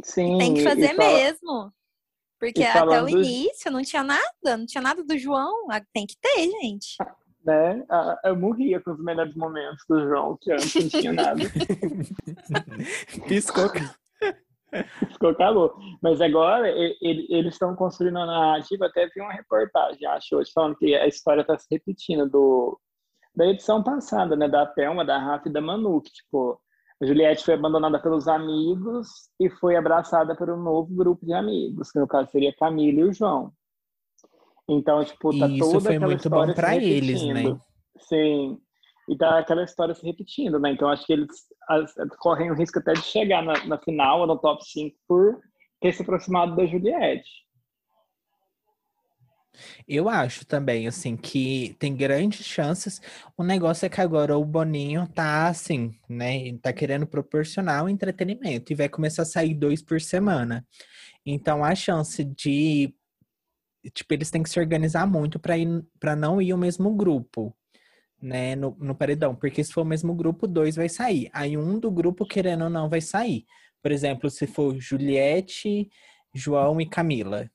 Sim. 0.03 0.37
Tem 0.37 0.53
que 0.53 0.63
fazer 0.63 0.95
fala- 0.95 1.13
mesmo. 1.13 1.73
Porque 2.39 2.63
até 2.63 3.03
o 3.03 3.07
início 3.07 3.69
não 3.69 3.83
tinha 3.83 4.03
nada, 4.03 4.57
não 4.57 4.65
tinha 4.65 4.81
nada 4.81 5.03
do 5.03 5.15
João. 5.17 5.67
Ah, 5.69 5.79
Tem 5.93 6.07
que 6.07 6.17
ter, 6.19 6.49
gente. 6.61 6.97
Né? 7.45 7.83
Ah, 7.89 8.19
Eu 8.25 8.35
morria 8.35 8.79
com 8.79 8.91
os 8.91 8.99
melhores 9.03 9.35
momentos 9.35 9.83
do 9.87 9.99
João, 10.07 10.37
que 10.41 10.51
antes 10.51 10.73
não 10.75 10.89
tinha 10.89 11.13
nada. 11.13 11.39
Piscou. 13.27 13.69
Ficou 15.13 15.35
calor. 15.35 15.75
Mas 16.01 16.21
agora 16.21 16.69
ele- 16.69 17.27
eles 17.29 17.53
estão 17.53 17.75
construindo 17.75 18.17
a 18.19 18.25
narrativa. 18.25 18.85
Até 18.85 19.07
vi 19.07 19.21
uma 19.21 19.33
reportagem, 19.33 20.05
acho, 20.07 20.35
hoje, 20.37 20.51
falando 20.53 20.75
que 20.77 20.95
a 20.95 21.07
história 21.07 21.41
está 21.41 21.57
se 21.57 21.67
repetindo 21.69 22.29
do, 22.29 22.79
da 23.35 23.45
edição 23.47 23.83
passada, 23.83 24.35
né? 24.35 24.47
Da 24.47 24.65
Thelma, 24.65 25.03
da 25.05 25.17
Rafa 25.17 25.49
e 25.49 25.51
da 25.51 25.61
Manu. 25.61 26.01
Que, 26.01 26.11
tipo, 26.11 26.59
a 27.01 27.05
Juliette 27.05 27.43
foi 27.43 27.55
abandonada 27.55 27.99
pelos 27.99 28.27
amigos 28.27 29.07
e 29.39 29.49
foi 29.49 29.75
abraçada 29.75 30.35
por 30.35 30.49
um 30.49 30.57
novo 30.61 30.93
grupo 30.93 31.25
de 31.25 31.33
amigos, 31.33 31.91
que 31.91 31.99
no 31.99 32.07
caso 32.07 32.29
seria 32.31 32.51
a 32.51 32.55
Camila 32.55 32.99
e 33.01 33.03
o 33.05 33.13
João. 33.13 33.51
Então, 34.69 35.03
tipo, 35.03 35.37
tá 35.37 35.47
E 35.47 35.57
isso 35.59 35.71
toda 35.71 35.89
foi 35.89 35.99
muito 35.99 36.29
bom 36.29 36.53
pra 36.53 36.75
eles, 36.77 37.21
né? 37.33 37.59
Sim. 37.97 38.57
E 39.11 39.17
tá 39.17 39.39
aquela 39.39 39.65
história 39.65 39.93
se 39.93 40.05
repetindo, 40.05 40.57
né? 40.57 40.71
Então 40.71 40.87
acho 40.87 41.05
que 41.05 41.11
eles 41.11 41.27
as- 41.67 41.93
correm 42.17 42.49
o 42.49 42.55
risco 42.55 42.79
até 42.79 42.93
de 42.93 43.01
chegar 43.01 43.43
na, 43.43 43.65
na 43.65 43.77
final 43.77 44.21
ou 44.21 44.27
no 44.27 44.39
top 44.39 44.63
5 44.63 44.95
por 45.05 45.37
ter 45.81 45.91
se 45.91 46.01
aproximado 46.01 46.55
da 46.55 46.65
Juliette. 46.65 47.29
Eu 49.85 50.07
acho 50.07 50.45
também, 50.45 50.87
assim, 50.87 51.17
que 51.17 51.75
tem 51.77 51.93
grandes 51.93 52.45
chances. 52.45 53.01
O 53.35 53.43
negócio 53.43 53.85
é 53.85 53.89
que 53.89 53.99
agora 53.99 54.37
o 54.37 54.45
Boninho 54.45 55.05
tá 55.13 55.49
assim, 55.49 55.93
né? 56.07 56.57
Tá 56.59 56.71
querendo 56.71 57.05
proporcionar 57.05 57.83
o 57.83 57.89
entretenimento 57.89 58.71
e 58.71 58.75
vai 58.77 58.87
começar 58.87 59.23
a 59.23 59.25
sair 59.25 59.53
dois 59.53 59.81
por 59.81 59.99
semana. 59.99 60.65
Então 61.25 61.65
a 61.65 61.75
chance 61.75 62.23
de. 62.23 62.95
Tipo, 63.93 64.13
eles 64.13 64.31
têm 64.31 64.41
que 64.41 64.49
se 64.49 64.59
organizar 64.59 65.05
muito 65.05 65.37
para 65.37 66.15
não 66.15 66.41
ir 66.41 66.53
o 66.53 66.57
mesmo 66.57 66.95
grupo, 66.95 67.53
né? 68.21 68.55
No, 68.55 68.75
no 68.79 68.95
paredão. 68.95 69.35
Porque 69.35 69.63
se 69.63 69.73
for 69.73 69.81
o 69.81 69.85
mesmo 69.85 70.13
grupo, 70.13 70.47
dois 70.47 70.75
vai 70.75 70.89
sair. 70.89 71.29
Aí 71.33 71.57
um 71.57 71.79
do 71.79 71.89
grupo, 71.89 72.25
querendo 72.25 72.65
ou 72.65 72.69
não, 72.69 72.89
vai 72.89 73.01
sair. 73.01 73.45
Por 73.81 73.91
exemplo, 73.91 74.29
se 74.29 74.45
for 74.45 74.75
Juliette, 74.79 75.89
João 76.33 76.79
e 76.79 76.85
Camila. 76.85 77.49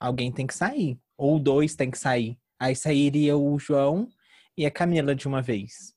Alguém 0.00 0.32
tem 0.32 0.46
que 0.46 0.54
sair. 0.54 0.98
Ou 1.16 1.38
dois 1.38 1.76
tem 1.76 1.90
que 1.90 1.98
sair. 1.98 2.36
Aí 2.58 2.74
sairia 2.74 3.36
o 3.36 3.58
João 3.58 4.08
e 4.56 4.66
a 4.66 4.70
Camila 4.70 5.14
de 5.14 5.28
uma 5.28 5.40
vez. 5.40 5.94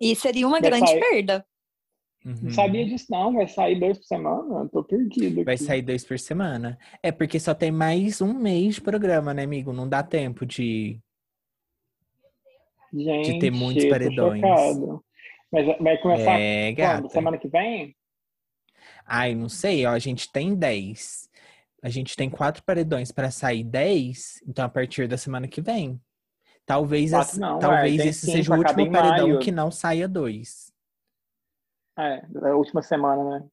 E 0.00 0.14
seria 0.16 0.46
uma 0.46 0.60
Vai 0.60 0.70
grande 0.70 0.90
sair. 0.90 1.00
perda. 1.00 1.46
Uhum. 2.24 2.34
Não 2.42 2.50
sabia 2.50 2.84
disso, 2.84 3.06
não. 3.10 3.32
Vai 3.34 3.48
sair 3.48 3.78
dois 3.78 3.98
por 3.98 4.04
semana? 4.04 4.60
Eu 4.62 4.68
tô 4.68 4.84
perdido. 4.84 5.44
Vai 5.44 5.54
aqui. 5.54 5.64
sair 5.64 5.82
dois 5.82 6.04
por 6.04 6.18
semana. 6.18 6.78
É 7.02 7.12
porque 7.12 7.38
só 7.38 7.54
tem 7.54 7.70
mais 7.70 8.20
um 8.20 8.34
mês 8.34 8.76
de 8.76 8.80
programa, 8.80 9.32
né, 9.32 9.44
amigo? 9.44 9.72
Não 9.72 9.88
dá 9.88 10.02
tempo 10.02 10.44
de. 10.44 11.00
Gente, 12.92 13.38
ter 13.38 13.50
muitos 13.50 13.84
paredões. 13.86 14.42
Mas 15.50 15.66
vai 15.80 15.98
começar 15.98 16.38
É, 16.38 16.74
quando? 16.74 17.10
Semana 17.10 17.38
que 17.38 17.48
vem? 17.48 17.96
Ai, 19.06 19.34
não 19.34 19.48
sei, 19.48 19.86
ó. 19.86 19.90
A 19.92 19.98
gente 19.98 20.30
tem 20.30 20.54
10. 20.54 21.28
A 21.82 21.88
gente 21.88 22.16
tem 22.16 22.28
quatro 22.28 22.62
paredões 22.62 23.10
para 23.10 23.30
sair 23.30 23.64
10. 23.64 24.42
Então, 24.46 24.64
a 24.64 24.68
partir 24.68 25.08
da 25.08 25.16
semana 25.16 25.48
que 25.48 25.60
vem. 25.60 26.00
Talvez, 26.66 27.10
Quatro 27.12 27.30
esse, 27.30 27.40
não, 27.40 27.58
talvez 27.58 27.98
esse 28.04 28.26
seja 28.30 28.52
o 28.52 28.58
último 28.58 28.92
paredão 28.92 29.28
maio. 29.28 29.38
que 29.38 29.50
não 29.50 29.70
saia 29.70 30.06
dois. 30.06 30.70
É, 31.98 32.22
a 32.42 32.54
última 32.54 32.82
semana, 32.82 33.24
né? 33.24 33.48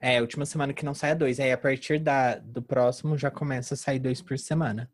É, 0.00 0.16
a 0.16 0.20
última 0.22 0.46
semana 0.46 0.72
que 0.72 0.84
não 0.84 0.94
saia 0.94 1.14
dois. 1.14 1.38
Aí, 1.38 1.52
a 1.52 1.58
partir 1.58 1.98
da, 1.98 2.36
do 2.36 2.62
próximo, 2.62 3.18
já 3.18 3.30
começa 3.30 3.74
a 3.74 3.76
sair 3.76 3.98
dois 3.98 4.22
por 4.22 4.38
semana. 4.38 4.90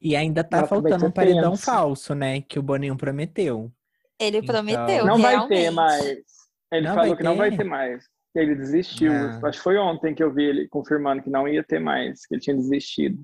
E 0.00 0.16
ainda 0.16 0.42
tá 0.42 0.58
Nossa, 0.62 0.68
faltando 0.68 1.06
um 1.06 1.10
paredão 1.10 1.50
tenso. 1.52 1.64
falso, 1.64 2.14
né? 2.14 2.40
Que 2.40 2.58
o 2.58 2.62
Boninho 2.62 2.96
prometeu. 2.96 3.70
Ele 4.18 4.38
Então- 4.38 4.54
prometeu. 4.54 5.04
Não 5.06 5.18
vai 5.18 5.34
ter 5.48 5.54
realmente. 5.70 5.70
mais. 5.74 6.24
Ele 6.72 6.86
Não 6.86 6.94
falou 6.94 7.08
vai 7.10 7.16
que 7.16 7.22
não 7.22 7.36
vai 7.36 7.56
ter? 7.56 7.64
mais. 7.64 8.04
Ele 8.34 8.54
desistiu. 8.54 9.12
Ah. 9.12 9.40
Acho 9.44 9.58
que 9.58 9.64
foi 9.64 9.76
ontem 9.78 10.14
que 10.14 10.22
eu 10.22 10.32
vi 10.32 10.44
ele 10.44 10.68
confirmando 10.68 11.22
que 11.22 11.30
não 11.30 11.48
ia 11.48 11.64
ter 11.64 11.78
mais, 11.80 12.24
que 12.26 12.34
ele 12.34 12.40
tinha 12.42 12.54
desistido. 12.56 13.22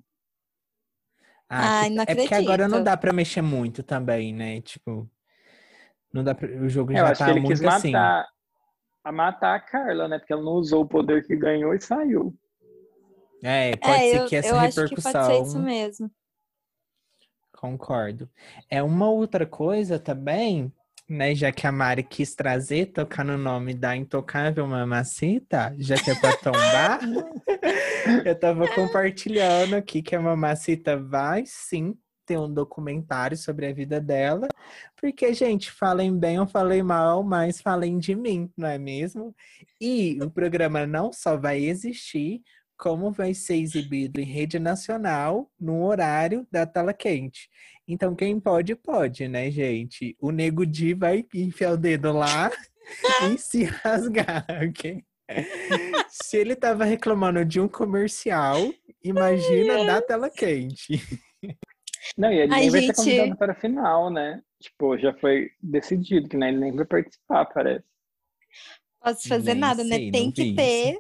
Ah, 1.48 1.80
Ai, 1.83 1.88
que- 1.88 1.94
não 1.94 2.02
é 2.02 2.07
porque 2.14 2.35
agora 2.35 2.62
não 2.68 2.78
acredito. 2.78 2.85
dá 2.85 2.96
pra 2.96 3.12
mexer 3.12 3.42
muito 3.42 3.83
também, 3.83 4.33
né? 4.35 4.61
Tipo, 4.62 5.09
não 6.12 6.24
dá 6.24 6.35
pra... 6.35 6.48
o 6.48 6.68
jogo 6.68 6.92
Eu 6.92 6.96
já 6.96 7.09
acho 7.11 7.18
tá 7.18 7.24
que 7.26 7.30
ele 7.33 7.40
muito 7.40 7.50
quis 7.52 7.64
assim. 7.64 7.90
matar, 7.92 8.28
a 9.04 9.12
matar 9.12 9.54
a 9.57 9.61
Carla, 9.61 10.09
né? 10.09 10.18
Porque 10.18 10.33
ela 10.33 10.42
não 10.42 10.52
usou 10.52 10.83
o 10.83 10.88
poder 10.88 11.24
que 11.26 11.37
ganhou 11.37 11.74
e 11.74 11.80
saiu. 11.80 12.35
É, 13.42 13.76
pode 13.76 13.92
É, 13.92 13.98
ser 14.11 14.16
eu, 14.20 14.26
que 14.26 14.37
essa 14.37 14.48
eu 14.48 14.57
acho 14.57 14.68
que 14.70 14.74
pode 14.74 14.94
repercussão. 14.94 15.24
ser 15.26 15.42
isso 15.42 15.59
mesmo. 15.61 16.11
Concordo. 17.64 18.29
É 18.68 18.83
uma 18.83 19.09
outra 19.09 19.46
coisa 19.46 19.98
também, 19.98 20.70
né? 21.09 21.35
Já 21.35 21.50
que 21.50 21.66
a 21.66 21.72
Mari 21.72 22.03
quis 22.03 22.35
trazer, 22.35 22.92
tocar 22.92 23.24
no 23.24 23.38
nome 23.38 23.72
da 23.72 23.96
Intocável 23.96 24.66
Mamacita, 24.66 25.74
já 25.79 25.96
que 25.96 26.11
é 26.11 26.14
pra 26.14 26.37
tombar. 26.37 27.00
eu 28.22 28.38
tava 28.38 28.68
compartilhando 28.68 29.77
aqui 29.77 30.03
que 30.03 30.14
a 30.14 30.20
Mamacita 30.20 30.98
vai 30.98 31.44
sim 31.46 31.96
ter 32.27 32.38
um 32.38 32.53
documentário 32.53 33.37
sobre 33.38 33.66
a 33.66 33.72
vida 33.72 33.98
dela. 33.98 34.46
Porque, 34.94 35.33
gente, 35.33 35.72
falem 35.72 36.14
bem 36.14 36.38
ou 36.38 36.46
falem 36.46 36.83
mal, 36.83 37.22
mas 37.22 37.62
falem 37.62 37.98
de 37.98 38.14
mim, 38.14 38.50
não 38.55 38.68
é 38.68 38.77
mesmo? 38.77 39.35
E 39.81 40.18
o 40.22 40.31
programa 40.31 40.87
não 40.87 41.14
só 41.14 41.35
vai 41.35 41.64
existir, 41.64 42.42
como 42.76 43.10
vai 43.10 43.34
ser 43.34 43.56
exibido 43.56 44.20
em 44.20 44.24
rede 44.24 44.58
nacional 44.58 45.50
no 45.58 45.84
horário 45.84 46.46
da 46.50 46.66
tela 46.66 46.92
quente. 46.92 47.48
Então, 47.87 48.14
quem 48.14 48.40
pode, 48.40 48.74
pode, 48.74 49.28
né, 49.28 49.50
gente? 49.50 50.16
O 50.20 50.30
Nego 50.30 50.64
Di 50.64 50.94
vai 50.94 51.24
enfiar 51.34 51.72
o 51.72 51.76
dedo 51.76 52.12
lá 52.12 52.50
e 53.34 53.38
se 53.38 53.64
rasgar, 53.64 54.46
ok? 54.68 55.04
Se 56.08 56.37
ele 56.37 56.54
tava 56.56 56.84
reclamando 56.84 57.44
de 57.44 57.60
um 57.60 57.68
comercial, 57.68 58.58
imagina 59.02 59.84
da 59.84 60.02
tela 60.02 60.30
quente. 60.30 61.00
Não, 62.16 62.30
e 62.30 62.38
ele 62.40 62.52
Ai, 62.52 62.60
nem 62.62 62.70
vai 62.70 62.80
gente. 62.82 62.94
ser 62.94 63.02
convidado 63.02 63.37
para 63.37 63.52
a 63.52 63.56
final, 63.56 64.10
né? 64.10 64.42
Tipo, 64.60 64.98
já 64.98 65.14
foi 65.14 65.50
decidido 65.62 66.28
que 66.28 66.37
né, 66.37 66.48
ele 66.48 66.58
nem 66.58 66.72
vai 66.72 66.84
participar, 66.84 67.46
parece. 67.46 67.84
Posso 69.02 69.28
fazer 69.28 69.52
Nem 69.52 69.60
nada, 69.60 69.84
né? 69.84 69.96
sei, 69.96 70.10
Tem 70.10 70.24
não 70.24 70.32
que 70.32 70.54
ter. 70.54 70.98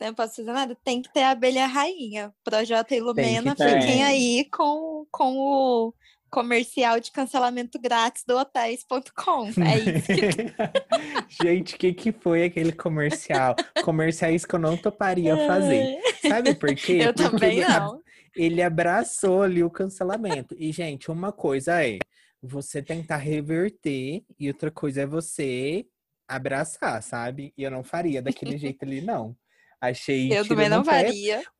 Não 0.00 0.14
posso 0.14 0.36
fazer 0.36 0.52
nada, 0.52 0.76
tem 0.84 1.00
que 1.00 1.12
ter 1.12 1.22
a 1.22 1.30
abelha 1.30 1.66
rainha. 1.66 2.32
Projota 2.44 2.94
e 2.94 3.00
Lumena, 3.00 3.56
fiquem 3.56 4.04
aí 4.04 4.48
com, 4.50 5.06
com 5.10 5.38
o 5.38 5.94
comercial 6.30 7.00
de 7.00 7.10
cancelamento 7.10 7.78
grátis 7.80 8.22
do 8.26 8.36
hotéis.com. 8.36 9.46
É 9.62 9.78
isso 9.78 10.06
que 10.06 11.42
Gente, 11.42 11.74
o 11.74 11.78
que, 11.78 11.94
que 11.94 12.12
foi 12.12 12.44
aquele 12.44 12.72
comercial? 12.72 13.54
Comerciais 13.82 14.44
que 14.44 14.54
eu 14.54 14.58
não 14.58 14.76
toparia 14.76 15.34
fazer. 15.46 15.98
Sabe 16.20 16.54
por 16.54 16.74
quê? 16.74 16.98
Eu 17.00 17.14
Porque 17.14 17.30
também 17.30 17.58
ele, 17.60 17.68
não. 17.68 18.02
ele 18.34 18.62
abraçou 18.62 19.42
ali 19.42 19.64
o 19.64 19.70
cancelamento. 19.70 20.54
E, 20.58 20.72
gente, 20.72 21.10
uma 21.10 21.32
coisa 21.32 21.82
é 21.82 21.98
você 22.42 22.82
tentar 22.82 23.16
reverter, 23.16 24.22
e 24.38 24.48
outra 24.48 24.70
coisa 24.70 25.02
é 25.02 25.06
você 25.06 25.86
abraçar, 26.28 27.02
sabe? 27.02 27.52
E 27.56 27.62
eu 27.62 27.70
não 27.70 27.82
faria 27.82 28.20
daquele 28.20 28.58
jeito 28.58 28.84
ali, 28.84 29.00
não. 29.00 29.36
Achei 29.80 30.32
Eu 30.32 30.46
também 30.46 30.68
não 30.68 30.82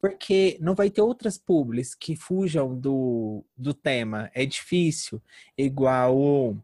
porque 0.01 0.57
não 0.61 0.75
vai 0.75 0.91
ter 0.91 1.03
outras 1.03 1.37
publis 1.37 1.95
que 1.95 2.17
fujam 2.17 2.75
do, 2.75 3.45
do 3.57 3.75
tema. 3.75 4.31
É 4.35 4.47
difícil. 4.47 5.23
Igual 5.57 6.57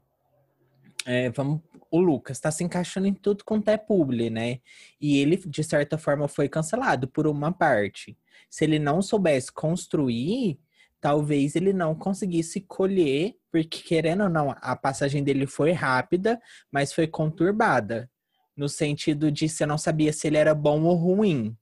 é, 1.05 1.31
vamos, 1.31 1.61
o 1.91 2.01
Lucas 2.01 2.41
tá 2.41 2.51
se 2.51 2.65
encaixando 2.65 3.07
em 3.07 3.15
tudo 3.15 3.45
quanto 3.45 3.69
é 3.69 3.77
publi, 3.77 4.31
né? 4.31 4.61
E 5.01 5.19
ele, 5.19 5.37
de 5.37 5.63
certa 5.63 5.99
forma, 5.99 6.27
foi 6.27 6.49
cancelado 6.49 7.07
por 7.07 7.27
uma 7.27 7.53
parte. 7.53 8.17
Se 8.49 8.65
ele 8.65 8.79
não 8.79 9.03
soubesse 9.03 9.53
construir, 9.53 10.59
talvez 11.01 11.57
ele 11.57 11.73
não 11.73 11.95
conseguisse 11.95 12.61
colher, 12.61 13.37
porque 13.51 13.83
querendo 13.83 14.25
ou 14.25 14.31
não, 14.31 14.55
a 14.59 14.77
passagem 14.77 15.23
dele 15.23 15.47
foi 15.47 15.73
rápida, 15.73 16.41
mas 16.71 16.93
foi 16.93 17.07
conturbada. 17.07 18.09
No 18.57 18.69
sentido 18.69 19.31
de 19.31 19.49
você 19.49 19.65
não 19.65 19.79
sabia 19.79 20.13
se 20.13 20.27
ele 20.27 20.37
era 20.37 20.55
bom 20.55 20.83
ou 20.83 20.95
ruim. 20.95 21.57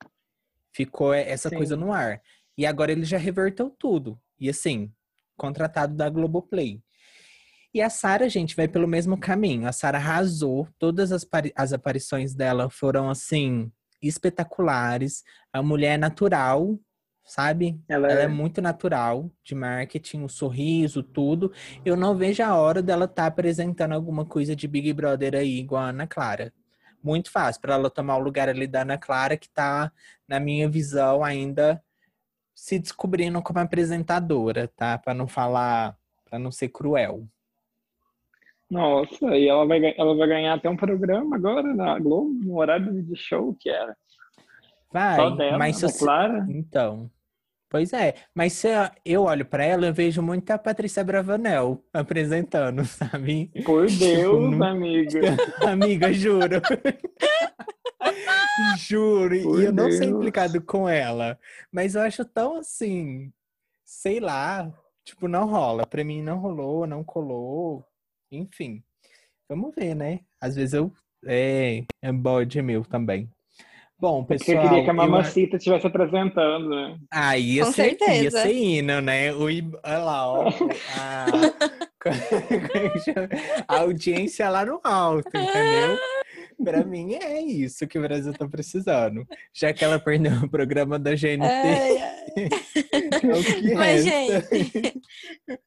Ficou 0.72 1.14
essa 1.14 1.48
Sim. 1.48 1.56
coisa 1.56 1.76
no 1.76 1.92
ar. 1.92 2.20
E 2.56 2.66
agora 2.66 2.92
ele 2.92 3.04
já 3.04 3.18
reverteu 3.18 3.70
tudo. 3.70 4.20
E 4.38 4.48
assim, 4.48 4.92
contratado 5.36 5.94
da 5.94 6.08
Globoplay. 6.08 6.82
E 7.72 7.80
a 7.80 7.88
Sara, 7.88 8.28
gente, 8.28 8.56
vai 8.56 8.66
pelo 8.66 8.88
mesmo 8.88 9.18
caminho. 9.18 9.68
A 9.68 9.72
Sara 9.72 9.98
arrasou. 9.98 10.68
Todas 10.78 11.12
as, 11.12 11.26
as 11.54 11.72
aparições 11.72 12.34
dela 12.34 12.68
foram, 12.68 13.08
assim, 13.08 13.70
espetaculares. 14.02 15.22
A 15.52 15.62
mulher 15.62 15.94
é 15.94 15.96
natural, 15.96 16.78
sabe? 17.24 17.80
Ela, 17.88 18.10
Ela 18.10 18.22
é 18.22 18.24
é 18.24 18.28
muito 18.28 18.60
natural 18.60 19.30
de 19.44 19.54
marketing, 19.54 20.24
o 20.24 20.28
sorriso, 20.28 21.02
tudo. 21.02 21.52
Eu 21.84 21.96
não 21.96 22.16
vejo 22.16 22.42
a 22.42 22.54
hora 22.56 22.82
dela 22.82 23.04
estar 23.04 23.26
apresentando 23.26 23.92
alguma 23.92 24.24
coisa 24.24 24.56
de 24.56 24.66
Big 24.66 24.92
Brother 24.92 25.36
aí, 25.36 25.60
igual 25.60 25.84
a 25.84 25.88
Ana 25.90 26.06
Clara. 26.08 26.52
Muito 27.02 27.30
fácil 27.30 27.60
para 27.60 27.74
ela 27.74 27.90
tomar 27.90 28.16
o 28.16 28.22
lugar 28.22 28.48
ali 28.48 28.66
da 28.66 28.82
Ana 28.82 28.98
Clara, 28.98 29.36
que 29.36 29.48
tá, 29.48 29.90
na 30.28 30.38
minha 30.38 30.68
visão, 30.68 31.24
ainda 31.24 31.82
se 32.54 32.78
descobrindo 32.78 33.40
como 33.42 33.58
apresentadora, 33.58 34.68
tá? 34.76 34.98
Para 34.98 35.14
não 35.14 35.26
falar, 35.26 35.96
para 36.28 36.38
não 36.38 36.52
ser 36.52 36.68
cruel. 36.68 37.26
Nossa, 38.70 39.36
e 39.36 39.48
ela 39.48 39.66
vai, 39.66 39.94
ela 39.96 40.14
vai 40.14 40.28
ganhar 40.28 40.54
até 40.54 40.68
um 40.68 40.76
programa 40.76 41.36
agora 41.36 41.74
na 41.74 41.98
Globo, 41.98 42.32
no 42.32 42.58
horário 42.58 43.02
de 43.02 43.16
show 43.16 43.56
que 43.58 43.68
era. 43.68 43.96
Vai, 44.92 45.16
Só 45.16 45.30
dela, 45.30 45.58
mas 45.58 45.76
se 45.76 45.98
Clara. 45.98 46.46
Então. 46.48 47.10
Pois 47.70 47.92
é, 47.92 48.14
mas 48.34 48.52
se 48.54 48.66
eu 49.04 49.22
olho 49.22 49.46
para 49.46 49.64
ela, 49.64 49.86
eu 49.86 49.94
vejo 49.94 50.20
muito 50.20 50.50
a 50.50 50.58
Patrícia 50.58 51.04
Bravanel 51.04 51.80
apresentando, 51.92 52.82
sabe? 52.84 53.48
Por 53.64 53.86
Deus, 53.96 54.50
não- 54.50 54.66
amiga. 54.66 55.20
Amiga, 55.70 56.12
juro. 56.12 56.60
juro. 58.78 59.42
Por 59.42 59.60
e 59.60 59.64
eu 59.66 59.72
não 59.72 59.90
sou 59.90 60.00
Deus. 60.00 60.10
implicado 60.12 60.60
com 60.62 60.88
ela. 60.88 61.38
Mas 61.70 61.94
eu 61.94 62.02
acho 62.02 62.24
tão 62.24 62.56
assim, 62.58 63.32
sei 63.84 64.18
lá, 64.20 64.72
tipo, 65.04 65.28
não 65.28 65.46
rola. 65.48 65.86
Pra 65.86 66.02
mim 66.04 66.22
não 66.22 66.38
rolou, 66.38 66.86
não 66.86 67.04
colou. 67.04 67.84
Enfim. 68.32 68.82
Vamos 69.48 69.72
ver, 69.74 69.94
né? 69.94 70.20
Às 70.40 70.56
vezes 70.56 70.74
eu. 70.74 70.92
É, 71.24 71.84
é 72.02 72.12
bode 72.12 72.60
meu 72.62 72.82
também. 72.84 73.30
Bom, 74.00 74.24
Porque 74.24 74.44
pessoal. 74.44 74.64
eu 74.64 74.68
queria 74.70 74.84
que 74.84 74.90
a 74.90 74.92
eu- 74.92 74.96
Mamacita 74.96 75.56
estivesse 75.56 75.86
apresentando, 75.86 76.68
né? 76.70 76.96
Ah, 77.10 77.36
ia 77.36 77.64
Com 77.66 77.72
ser, 77.72 77.92
ia 77.92 77.98
certeza. 77.98 78.42
ser 78.42 78.52
hino, 78.54 79.00
né? 79.02 79.32
O, 79.34 79.50
I- 79.50 79.70
olha 79.84 79.98
lá, 79.98 80.26
ó. 80.32 80.48
A, 80.98 81.26
a 83.68 83.78
audiência 83.80 84.48
lá 84.48 84.64
no 84.64 84.80
alto, 84.82 85.28
entendeu? 85.28 85.98
Pra 86.62 86.84
mim 86.84 87.14
é 87.14 87.40
isso 87.40 87.86
que 87.86 87.98
o 87.98 88.02
Brasil 88.02 88.32
tá 88.32 88.48
precisando. 88.48 89.26
Já 89.54 89.72
que 89.72 89.84
ela 89.84 89.98
perdeu 89.98 90.32
o 90.42 90.50
programa 90.50 90.98
da 90.98 91.12
GNT, 91.12 91.40
é 92.36 93.10
que 93.10 93.74
Mas, 93.74 94.04
resta. 94.04 94.56
gente, 94.56 95.00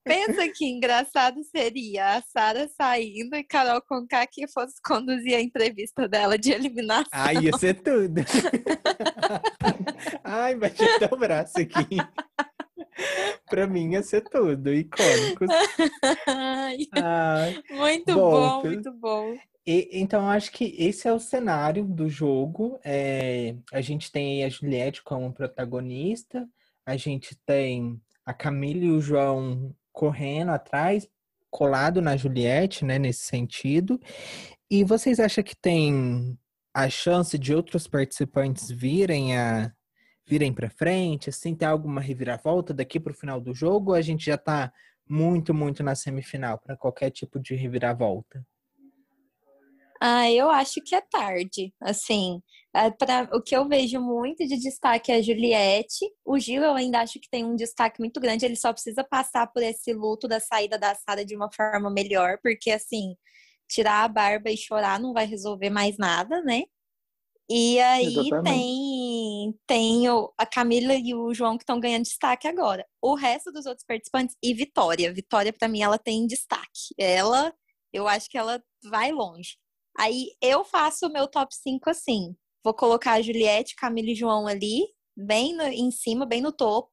pensa 0.04 0.50
que 0.50 0.66
engraçado 0.66 1.44
seria 1.44 2.18
a 2.18 2.22
Sara 2.22 2.70
saindo 2.78 3.36
e 3.36 3.44
Carol 3.44 3.82
Conká 3.82 4.26
que 4.28 4.48
fosse 4.48 4.76
conduzir 4.84 5.36
a 5.36 5.42
entrevista 5.42 6.08
dela 6.08 6.38
de 6.38 6.52
eliminação. 6.52 7.10
Ai, 7.12 7.38
ia 7.38 7.58
ser 7.58 7.82
tudo. 7.82 8.22
Ai, 10.24 10.56
bati 10.56 10.84
até 10.84 11.14
o 11.14 11.18
braço 11.18 11.60
aqui. 11.60 11.98
Pra 13.50 13.68
mim 13.68 13.92
ia 13.92 14.02
ser 14.04 14.22
tudo, 14.22 14.74
icônicos. 14.74 15.48
Ai, 16.28 16.78
Ai. 16.94 17.62
muito 17.70 18.14
Bom, 18.14 18.32
bom, 18.32 18.62
pe- 18.62 18.68
muito 18.70 18.92
bom. 18.94 19.38
E- 19.66 19.90
então, 19.94 20.28
acho 20.30 20.52
que 20.52 20.76
esse 20.78 21.08
é 21.08 21.14
o 21.14 21.20
cenário 21.20 21.86
do 21.86 22.10
jogo. 22.10 22.80
É, 22.84 23.56
a 23.72 23.82
gente 23.82 24.12
tem 24.12 24.42
aí 24.42 24.44
a 24.44 24.50
Juliette 24.50 25.04
como 25.04 25.32
protagonista, 25.34 26.48
a 26.86 26.98
gente 26.98 27.36
tem 27.46 28.02
a 28.26 28.34
Camila 28.34 28.84
e 28.86 28.92
o 28.92 29.02
João 29.02 29.74
correndo 29.92 30.52
atrás, 30.52 31.08
colado 31.50 32.02
na 32.02 32.18
Juliette, 32.18 32.84
né, 32.84 32.98
nesse 32.98 33.26
sentido. 33.26 34.00
E 34.70 34.84
vocês 34.84 35.20
acham 35.20 35.44
que 35.44 35.56
tem 35.56 36.38
a 36.74 36.90
chance 36.90 37.38
de 37.38 37.54
outros 37.54 37.88
participantes 37.88 38.70
virem 38.72 39.38
a 39.38 39.72
virem 40.26 40.54
para 40.54 40.70
frente, 40.70 41.30
assim, 41.30 41.56
ter 41.56 41.66
alguma 41.66 42.02
reviravolta 42.02 42.74
daqui 42.74 43.00
para 43.00 43.12
o 43.12 43.16
final 43.16 43.40
do 43.42 43.54
jogo? 43.54 43.92
Ou 43.92 43.96
a 43.96 44.02
gente 44.02 44.26
já 44.26 44.38
tá 44.38 44.72
muito, 45.08 45.54
muito 45.54 45.84
na 45.84 45.96
semifinal 45.96 46.58
para 46.58 46.78
qualquer 46.78 47.12
tipo 47.12 47.40
de 47.40 47.56
reviravolta? 47.56 48.46
Ah, 50.06 50.30
eu 50.30 50.50
acho 50.50 50.82
que 50.82 50.96
é 50.96 51.02
tarde. 51.02 51.74
Assim, 51.82 52.42
é 52.76 52.92
pra, 52.92 53.30
o 53.34 53.42
que 53.42 53.56
eu 53.56 53.66
vejo 53.68 54.02
muito 54.02 54.46
de 54.46 54.58
destaque 54.60 55.12
é 55.14 55.16
a 55.16 55.22
Juliette. 55.22 56.06
O 56.26 56.38
Gil, 56.38 56.62
eu 56.62 56.74
ainda 56.74 57.00
acho 57.00 57.22
que 57.22 57.30
tem 57.30 57.46
um 57.46 57.56
destaque 57.56 58.00
muito 58.00 58.20
grande. 58.20 58.44
Ele 58.46 58.58
só 58.58 58.74
precisa 58.74 59.02
passar 59.02 59.48
por 59.48 59.64
esse 59.64 59.94
luto 59.94 60.28
da 60.28 60.42
saída 60.42 60.78
da 60.78 60.94
Sara 60.94 61.24
de 61.24 61.36
uma 61.38 61.50
forma 61.54 61.90
melhor, 61.90 62.38
porque, 62.44 62.70
assim, 62.72 63.16
tirar 63.70 64.04
a 64.04 64.08
barba 64.10 64.52
e 64.52 64.58
chorar 64.58 65.00
não 65.00 65.14
vai 65.14 65.26
resolver 65.26 65.70
mais 65.70 65.98
nada, 65.98 66.42
né? 66.42 66.64
E 67.50 67.80
aí 67.80 68.08
Exatamente. 68.08 68.44
tem, 68.44 69.03
tem 69.68 70.10
o- 70.10 70.32
a 70.38 70.46
Camila 70.46 70.94
e 70.96 71.14
o 71.14 71.34
João 71.34 71.58
que 71.58 71.64
estão 71.64 71.80
ganhando 71.80 72.04
destaque 72.04 72.48
agora. 72.48 72.86
O 73.02 73.16
resto 73.16 73.52
dos 73.52 73.66
outros 73.66 73.86
participantes 73.86 74.36
e 74.42 74.54
Vitória. 74.54 75.14
Vitória, 75.14 75.52
pra 75.52 75.68
mim, 75.68 75.82
ela 75.82 75.98
tem 75.98 76.26
destaque. 76.28 76.94
Ela, 76.98 77.54
eu 77.92 78.08
acho 78.08 78.30
que 78.30 78.38
ela 78.38 78.64
vai 78.90 79.12
longe. 79.12 79.58
Aí 80.00 80.30
eu 80.42 80.64
faço 80.64 81.08
o 81.08 81.12
meu 81.12 81.28
top 81.28 81.54
5 81.56 81.90
assim. 81.90 82.36
Vou 82.64 82.74
colocar 82.74 83.14
a 83.14 83.22
Juliette, 83.22 83.76
Camila 83.76 84.10
e 84.12 84.16
João 84.16 84.48
ali, 84.48 84.88
bem 85.16 85.56
no- 85.56 85.64
em 85.64 85.92
cima, 85.92 86.26
bem 86.26 86.42
no 86.42 86.52
topo. 86.52 86.92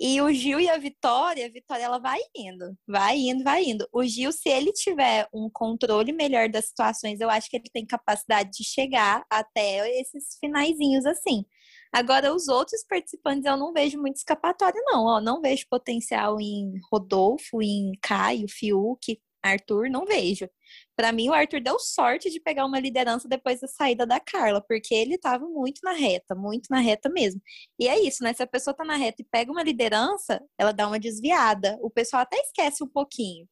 E 0.00 0.20
o 0.20 0.32
Gil 0.32 0.58
e 0.58 0.68
a 0.68 0.76
Vitória, 0.78 1.46
a 1.46 1.48
Vitória 1.50 1.84
ela 1.84 1.98
vai 1.98 2.18
indo, 2.34 2.76
vai 2.88 3.16
indo, 3.18 3.44
vai 3.44 3.62
indo. 3.64 3.86
O 3.92 4.02
Gil, 4.04 4.32
se 4.32 4.48
ele 4.48 4.72
tiver 4.72 5.28
um 5.32 5.48
controle 5.52 6.12
melhor 6.12 6.48
das 6.48 6.66
situações, 6.66 7.20
eu 7.20 7.30
acho 7.30 7.48
que 7.48 7.56
ele 7.56 7.70
tem 7.72 7.86
capacidade 7.86 8.50
de 8.50 8.64
chegar 8.64 9.24
até 9.30 9.88
esses 10.00 10.36
finaizinhos 10.40 11.06
assim. 11.06 11.44
Agora, 11.92 12.34
os 12.34 12.48
outros 12.48 12.82
participantes 12.84 13.44
eu 13.44 13.56
não 13.56 13.72
vejo 13.72 14.00
muito 14.00 14.16
escapatória, 14.16 14.80
não. 14.86 15.04
Ó, 15.04 15.20
não 15.20 15.40
vejo 15.40 15.66
potencial 15.68 16.40
em 16.40 16.72
Rodolfo, 16.90 17.60
em 17.62 17.92
Caio, 18.00 18.46
Fiuk. 18.48 19.20
Arthur, 19.42 19.90
não 19.90 20.06
vejo. 20.06 20.48
Para 20.96 21.10
mim, 21.10 21.28
o 21.28 21.32
Arthur 21.32 21.60
deu 21.60 21.78
sorte 21.78 22.30
de 22.30 22.38
pegar 22.38 22.64
uma 22.64 22.78
liderança 22.78 23.28
depois 23.28 23.60
da 23.60 23.66
saída 23.66 24.06
da 24.06 24.20
Carla, 24.20 24.60
porque 24.60 24.94
ele 24.94 25.16
estava 25.16 25.46
muito 25.48 25.80
na 25.82 25.92
reta, 25.92 26.34
muito 26.34 26.68
na 26.70 26.78
reta 26.78 27.08
mesmo. 27.08 27.42
E 27.78 27.88
é 27.88 27.98
isso, 27.98 28.22
né? 28.22 28.32
Se 28.32 28.42
a 28.42 28.46
pessoa 28.46 28.72
tá 28.72 28.84
na 28.84 28.96
reta 28.96 29.20
e 29.20 29.24
pega 29.24 29.50
uma 29.50 29.62
liderança, 29.62 30.40
ela 30.56 30.72
dá 30.72 30.86
uma 30.86 30.98
desviada. 30.98 31.76
O 31.82 31.90
pessoal 31.90 32.22
até 32.22 32.36
esquece 32.36 32.84
um 32.84 32.88
pouquinho. 32.88 33.48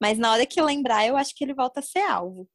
Mas 0.00 0.16
na 0.16 0.32
hora 0.32 0.46
que 0.46 0.62
lembrar, 0.62 1.06
eu 1.06 1.16
acho 1.16 1.34
que 1.34 1.44
ele 1.44 1.54
volta 1.54 1.80
a 1.80 1.82
ser 1.82 2.00
alvo. 2.00 2.48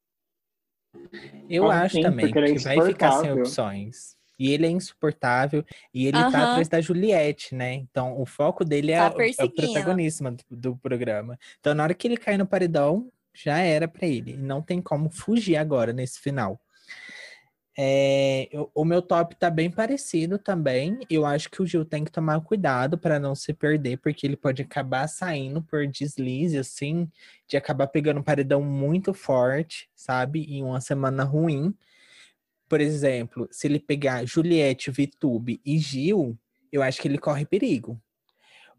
Eu 1.48 1.70
ah, 1.70 1.82
acho 1.82 1.96
sim, 1.96 2.02
também 2.02 2.32
que 2.32 2.58
vai 2.58 2.86
ficar 2.86 3.12
sem 3.12 3.32
opções. 3.32 4.17
E 4.38 4.52
ele 4.52 4.66
é 4.66 4.70
insuportável. 4.70 5.64
E 5.92 6.06
ele 6.06 6.16
uhum. 6.18 6.30
tá 6.30 6.50
atrás 6.50 6.68
da 6.68 6.80
Juliette, 6.80 7.54
né? 7.54 7.74
Então, 7.74 8.20
o 8.20 8.24
foco 8.24 8.64
dele 8.64 8.92
é, 8.92 8.98
tá 8.98 9.16
o, 9.16 9.20
é 9.20 9.44
o 9.44 9.50
protagonismo 9.50 10.30
do, 10.30 10.44
do, 10.50 10.76
programa. 10.76 11.38
Então, 11.58 11.74
na 11.74 11.82
hora 11.82 11.94
que 11.94 12.06
ele 12.06 12.16
cai 12.16 12.36
no 12.38 12.46
paredão, 12.46 13.10
já 13.34 13.58
era 13.58 13.88
para 13.88 14.06
ele. 14.06 14.36
Não 14.36 14.62
tem 14.62 14.80
como 14.80 15.10
fugir 15.10 15.56
agora 15.56 15.92
nesse 15.92 16.20
final. 16.20 16.60
É, 17.80 18.48
eu, 18.50 18.68
o 18.74 18.84
meu 18.84 19.00
top 19.00 19.36
tá 19.36 19.48
bem 19.48 19.70
parecido 19.70 20.36
também. 20.36 20.98
Eu 21.08 21.24
acho 21.24 21.48
que 21.48 21.62
o 21.62 21.66
Gil 21.66 21.84
tem 21.84 22.04
que 22.04 22.10
tomar 22.10 22.40
cuidado 22.40 22.98
para 22.98 23.20
não 23.20 23.36
se 23.36 23.54
perder, 23.54 23.98
porque 23.98 24.26
ele 24.26 24.36
pode 24.36 24.62
acabar 24.62 25.06
saindo 25.06 25.62
por 25.62 25.86
deslize, 25.86 26.58
assim, 26.58 27.08
de 27.46 27.56
acabar 27.56 27.86
pegando 27.86 28.18
um 28.18 28.22
paredão 28.22 28.60
muito 28.60 29.14
forte, 29.14 29.88
sabe? 29.94 30.42
Em 30.48 30.64
uma 30.64 30.80
semana 30.80 31.22
ruim. 31.22 31.72
Por 32.68 32.80
exemplo, 32.80 33.48
se 33.50 33.66
ele 33.66 33.80
pegar 33.80 34.24
Juliette, 34.26 34.90
Vitube 34.90 35.60
e 35.64 35.78
Gil, 35.78 36.38
eu 36.70 36.82
acho 36.82 37.00
que 37.00 37.08
ele 37.08 37.18
corre 37.18 37.46
perigo. 37.46 38.00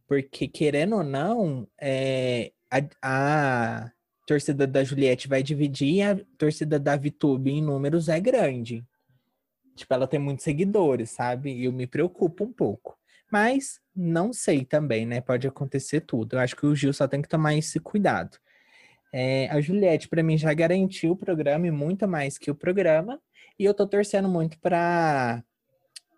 Porque, 0.08 0.48
querendo 0.48 0.98
ou 0.98 1.04
não, 1.04 1.68
é, 1.80 2.52
a, 2.70 2.82
a 3.02 3.92
torcida 4.26 4.68
da 4.68 4.84
Juliette 4.84 5.28
vai 5.28 5.42
dividir 5.42 5.96
e 5.96 6.02
a 6.02 6.20
torcida 6.38 6.80
da 6.80 6.96
Vitube 6.96 7.52
em 7.52 7.62
números 7.62 8.10
é 8.10 8.20
grande. 8.20 8.86
Tipo, 9.76 9.94
ela 9.94 10.08
tem 10.08 10.20
muitos 10.20 10.44
seguidores, 10.44 11.12
sabe? 11.12 11.52
E 11.52 11.66
eu 11.66 11.72
me 11.72 11.88
preocupo 11.88 12.44
um 12.44 12.52
pouco. 12.52 12.98
Mas 13.32 13.80
não 13.96 14.34
sei 14.34 14.66
também, 14.66 15.06
né? 15.06 15.22
Pode 15.22 15.48
acontecer 15.48 16.02
tudo. 16.02 16.36
Eu 16.36 16.40
acho 16.40 16.56
que 16.56 16.66
o 16.66 16.76
Gil 16.76 16.94
só 16.94 17.08
tem 17.08 17.22
que 17.22 17.30
tomar 17.30 17.56
esse 17.56 17.80
cuidado. 17.80 18.38
É, 19.12 19.48
a 19.50 19.60
Juliette, 19.60 20.08
para 20.08 20.24
mim, 20.24 20.38
já 20.38 20.54
garantiu 20.54 21.12
o 21.12 21.18
programa 21.18 21.68
e 21.68 21.72
muito 21.72 22.08
mais 22.08 22.38
que 22.38 22.52
o 22.52 22.56
programa. 22.56 23.20
E 23.58 23.66
eu 23.66 23.74
tô 23.74 23.88
torcendo 23.88 24.30
muito 24.30 24.60
para 24.60 25.44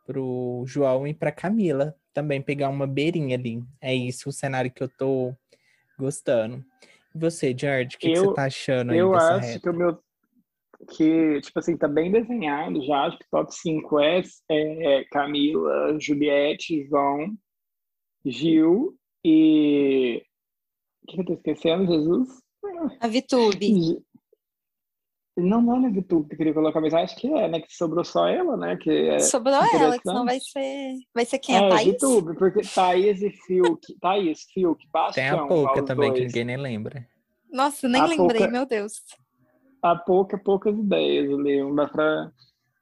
pro 0.05 0.63
João 0.65 1.07
e 1.07 1.13
para 1.13 1.31
Camila 1.31 1.95
também 2.13 2.41
pegar 2.41 2.69
uma 2.69 2.85
beirinha 2.85 3.37
ali. 3.37 3.63
É 3.79 3.93
isso 3.93 4.29
o 4.29 4.33
cenário 4.33 4.71
que 4.71 4.83
eu 4.83 4.89
tô 4.89 5.33
gostando. 5.97 6.63
E 7.15 7.17
você, 7.17 7.55
George, 7.57 7.95
o 7.95 7.99
que, 7.99 8.11
que, 8.11 8.19
você 8.19 8.33
tá 8.33 8.45
achando 8.45 8.91
aí 8.91 8.97
Eu 8.97 9.15
acho 9.15 9.47
reta? 9.47 9.59
que 9.59 9.69
o 9.69 9.73
meu 9.73 9.99
que, 10.89 11.39
tipo 11.41 11.59
assim, 11.59 11.77
tá 11.77 11.87
bem 11.87 12.11
desenhado 12.11 12.83
já, 12.83 13.05
acho 13.05 13.19
que 13.19 13.29
top 13.29 13.53
5 13.53 13.99
é, 13.99 14.21
é 14.49 15.03
Camila, 15.05 15.95
Juliette, 15.99 16.87
João, 16.87 17.37
Gil 18.25 18.95
e... 19.23 20.23
O 21.03 21.07
que, 21.07 21.15
que 21.15 21.21
eu 21.21 21.25
tô 21.25 21.33
esquecendo, 21.33 21.85
Jesus? 21.85 22.29
A 22.99 23.07
Vitube. 23.07 24.03
Não, 25.37 25.61
não 25.61 25.83
é 25.83 25.87
a 25.87 25.91
Vitube 25.91 26.27
que 26.27 26.33
eu 26.33 26.37
queria 26.37 26.53
colocar, 26.53 26.81
mas 26.81 26.93
acho 26.93 27.15
que 27.15 27.27
é, 27.27 27.47
né? 27.47 27.61
Que 27.61 27.73
sobrou 27.73 28.03
só 28.03 28.27
ela, 28.27 28.57
né? 28.57 28.77
Que 28.77 29.09
é 29.09 29.19
sobrou 29.19 29.55
ela, 29.55 29.97
que 29.97 30.05
não 30.05 30.25
vai 30.25 30.39
ser. 30.39 30.95
Vai 31.13 31.25
ser 31.25 31.39
quem? 31.39 31.55
É, 31.55 31.59
a 31.59 31.69
Thaís? 31.69 31.85
Vitube, 31.85 32.37
porque 32.37 32.61
Thaís 32.61 33.21
e 33.21 33.31
Fiuk. 33.31 33.97
Thaís, 33.99 34.43
Fiuk, 34.53 34.85
Bastião. 34.91 35.25
Tem 35.25 35.39
a 35.39 35.47
Pouca 35.47 35.83
também, 35.83 36.09
dois. 36.09 36.19
que 36.19 36.27
ninguém 36.27 36.45
nem 36.45 36.57
lembra. 36.57 37.07
Nossa, 37.51 37.87
nem 37.87 38.01
a 38.01 38.05
lembrei, 38.05 38.39
pouca, 38.39 38.51
meu 38.51 38.65
Deus. 38.65 39.01
Há 39.81 39.95
pouca, 39.95 40.37
poucas 40.37 40.77
ideias 40.77 41.31
ali, 41.31 41.59
não 41.61 41.75
dá 41.75 41.87
pra, 41.87 42.31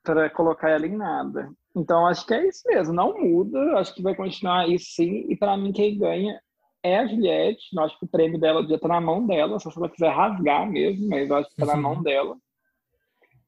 pra 0.04 0.30
colocar 0.30 0.70
ela 0.70 0.86
em 0.86 0.96
nada. 0.96 1.50
Então, 1.76 2.06
acho 2.08 2.26
que 2.26 2.34
é 2.34 2.48
isso 2.48 2.64
mesmo, 2.68 2.94
não 2.94 3.18
muda, 3.18 3.80
acho 3.80 3.94
que 3.94 4.02
vai 4.02 4.16
continuar 4.16 4.68
isso 4.68 4.92
sim, 4.96 5.26
e 5.30 5.36
para 5.36 5.56
mim 5.56 5.72
quem 5.72 5.98
ganha 5.98 6.40
é 6.84 6.98
a 6.98 7.08
Juliette, 7.08 7.68
eu 7.74 7.84
acho 7.84 8.00
que 8.00 8.06
o 8.06 8.10
prêmio 8.10 8.40
dela 8.40 8.66
já 8.68 8.78
tá 8.78 8.88
na 8.88 9.02
mão 9.02 9.26
dela, 9.26 9.60
só 9.60 9.70
se 9.70 9.78
ela 9.78 9.90
quiser 9.90 10.10
rasgar 10.10 10.70
mesmo, 10.70 11.08
mas 11.10 11.30
eu 11.30 11.36
acho 11.36 11.50
que 11.50 11.56
tá 11.56 11.66
uhum. 11.66 11.72
na 11.72 11.78
mão 11.78 12.02
dela. 12.02 12.38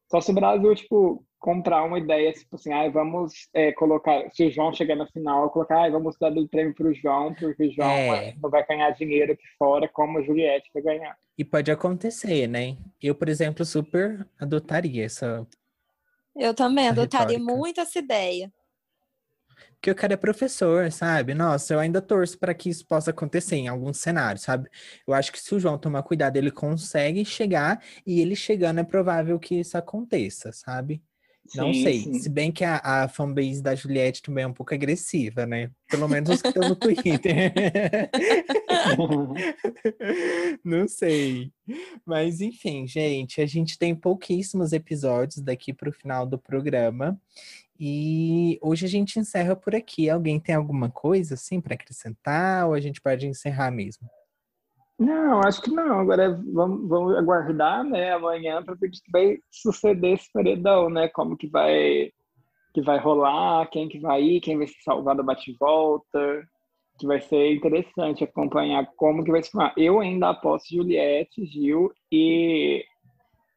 Só 0.10 0.20
se 0.20 0.32
o 0.32 0.36
Brasil, 0.36 0.76
tipo, 0.76 1.26
comprar 1.40 1.84
uma 1.84 1.98
ideia, 1.98 2.32
tipo 2.34 2.56
assim, 2.56 2.72
ah, 2.72 2.88
vamos 2.90 3.50
é, 3.54 3.72
colocar, 3.72 4.30
se 4.32 4.46
o 4.46 4.52
João 4.52 4.74
chegar 4.74 4.96
na 4.96 5.08
final, 5.08 5.50
colocar, 5.50 5.86
ah, 5.86 5.90
vamos 5.90 6.16
dar 6.20 6.32
o 6.32 6.48
prêmio 6.48 6.76
pro 6.76 6.94
João, 6.94 7.34
porque 7.34 7.68
o 7.68 7.72
João 7.72 7.90
é. 7.90 8.36
não 8.42 8.50
vai 8.50 8.66
ganhar 8.66 8.92
dinheiro 8.92 9.34
aqui 9.34 9.48
fora 9.58 9.88
como 9.88 10.20
a 10.20 10.22
Juliette 10.22 10.70
vai 10.74 10.84
ganhar. 10.84 11.18
E 11.38 11.44
pode 11.44 11.72
acontecer, 11.72 12.48
né? 12.48 12.78
Eu, 13.02 13.16
por 13.16 13.28
exemplo, 13.30 13.66
super 13.66 14.28
adotaria 14.40 15.06
essa. 15.06 15.48
Eu 16.36 16.54
também 16.54 16.88
adotaria 16.88 17.40
retórica. 17.40 17.58
muito 17.58 17.82
essa 17.82 17.98
ideia. 17.98 18.52
Porque 19.82 19.90
o 19.90 19.96
cara 19.96 20.14
é 20.14 20.18
professor, 20.18 20.92
sabe? 20.92 21.34
Nossa, 21.34 21.74
eu 21.74 21.80
ainda 21.80 22.00
torço 22.00 22.38
para 22.38 22.54
que 22.54 22.70
isso 22.70 22.86
possa 22.86 23.10
acontecer 23.10 23.56
em 23.56 23.68
alguns 23.68 23.98
cenários, 23.98 24.44
sabe? 24.44 24.70
Eu 25.08 25.14
acho 25.16 25.32
que 25.32 25.40
se 25.40 25.56
o 25.56 25.60
João 25.60 25.76
tomar 25.76 26.04
cuidado, 26.04 26.38
ele 26.38 26.52
consegue 26.52 27.26
chegar 27.26 27.84
e 28.06 28.22
ele 28.22 28.36
chegando 28.36 28.80
é 28.80 28.84
provável 28.84 29.40
que 29.40 29.56
isso 29.56 29.76
aconteça, 29.76 30.52
sabe? 30.52 31.02
Não 31.56 31.74
sim, 31.74 31.84
sei. 31.84 32.00
Sim. 32.00 32.14
Se 32.14 32.30
bem 32.30 32.52
que 32.52 32.64
a, 32.64 32.80
a 32.84 33.08
fanbase 33.08 33.60
da 33.60 33.74
Juliette 33.74 34.22
também 34.22 34.44
é 34.44 34.48
um 34.48 34.54
pouco 34.54 34.72
agressiva, 34.72 35.48
né? 35.48 35.72
Pelo 35.90 36.08
menos 36.08 36.30
os 36.30 36.44
que 36.44 36.50
estão 36.50 36.70
no 36.70 36.76
Twitter. 36.76 37.52
Não 40.64 40.88
sei. 40.88 41.52
Mas 42.06 42.40
enfim, 42.40 42.86
gente, 42.86 43.42
a 43.42 43.48
gente 43.48 43.80
tem 43.80 43.96
pouquíssimos 43.96 44.74
episódios 44.74 45.42
daqui 45.42 45.74
para 45.74 45.90
o 45.90 45.94
final 45.94 46.28
do 46.28 46.38
programa. 46.38 47.20
E 47.84 48.60
hoje 48.62 48.86
a 48.86 48.88
gente 48.88 49.18
encerra 49.18 49.56
por 49.56 49.74
aqui. 49.74 50.08
Alguém 50.08 50.40
tem 50.40 50.54
alguma 50.54 50.92
coisa 50.92 51.34
assim 51.34 51.60
para 51.60 51.74
acrescentar 51.74 52.68
ou 52.68 52.76
a 52.76 52.80
gente 52.80 53.02
pode 53.02 53.26
encerrar 53.26 53.72
mesmo? 53.72 54.08
Não, 55.00 55.40
acho 55.40 55.64
que 55.64 55.72
não. 55.72 56.02
Agora 56.02 56.40
vamos, 56.54 56.88
vamos 56.88 57.18
aguardar, 57.18 57.84
né, 57.84 58.12
amanhã 58.14 58.62
para 58.62 58.76
ver 58.76 58.90
o 58.90 58.92
que 58.92 59.00
vai 59.12 59.40
suceder 59.50 60.14
esse 60.14 60.32
paredão, 60.32 60.92
né? 60.92 61.08
Como 61.08 61.36
que 61.36 61.48
vai 61.48 62.12
que 62.72 62.82
vai 62.84 63.00
rolar, 63.00 63.68
quem 63.72 63.90
que 63.90 64.00
vai 64.00 64.22
ir, 64.22 64.42
quem 64.42 64.60
vai 64.60 64.68
se 64.68 64.82
salvar 64.84 65.16
do 65.16 65.24
bate-volta, 65.24 66.48
que 67.00 67.08
vai 67.08 67.20
ser 67.20 67.52
interessante 67.52 68.24
acompanhar 68.24 68.88
como 68.96 69.24
que 69.24 69.32
vai 69.32 69.42
se 69.42 69.50
formar. 69.50 69.74
Eu 69.76 70.00
ainda 70.00 70.30
aposto 70.30 70.70
Juliette, 70.70 71.46
Gil 71.48 71.92
e, 72.12 72.86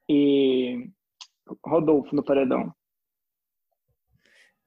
e 0.08 0.88
Rodolfo 1.64 2.16
no 2.16 2.24
paredão. 2.24 2.74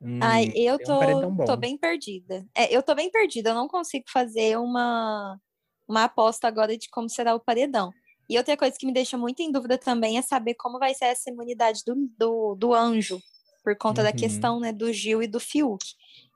Hum, 0.01 0.19
Ai, 0.21 0.51
eu 0.55 0.77
tô, 0.77 0.99
um 0.99 1.45
tô 1.45 1.57
bem 1.57 1.77
perdida. 1.77 2.45
É, 2.55 2.75
eu 2.75 2.83
tô 2.83 2.93
bem 2.93 3.09
perdida, 3.09 3.49
eu 3.49 3.55
não 3.55 3.67
consigo 3.67 4.05
fazer 4.11 4.57
uma, 4.57 5.39
uma 5.87 6.03
aposta 6.03 6.47
agora 6.47 6.77
de 6.77 6.87
como 6.89 7.09
será 7.09 7.33
o 7.33 7.39
paredão. 7.39 7.91
E 8.29 8.37
outra 8.37 8.57
coisa 8.57 8.75
que 8.77 8.85
me 8.85 8.93
deixa 8.93 9.17
muito 9.17 9.41
em 9.41 9.51
dúvida 9.51 9.77
também 9.77 10.17
é 10.17 10.21
saber 10.21 10.55
como 10.55 10.77
vai 10.77 10.93
ser 10.93 11.05
essa 11.05 11.29
imunidade 11.29 11.81
do, 11.85 11.95
do, 12.17 12.55
do 12.55 12.73
anjo, 12.73 13.19
por 13.63 13.75
conta 13.77 14.01
uhum. 14.01 14.07
da 14.07 14.13
questão 14.13 14.59
né, 14.59 14.71
do 14.71 14.91
Gil 14.91 15.23
e 15.23 15.27
do 15.27 15.39
Fiuk. 15.39 15.83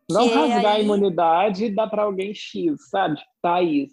Não 0.10 0.28
rasgar 0.28 0.74
aí... 0.74 0.78
a 0.78 0.80
imunidade 0.80 1.70
dá 1.70 1.88
para 1.88 2.04
alguém 2.04 2.34
X, 2.34 2.90
sabe? 2.90 3.20
Thaís. 3.42 3.92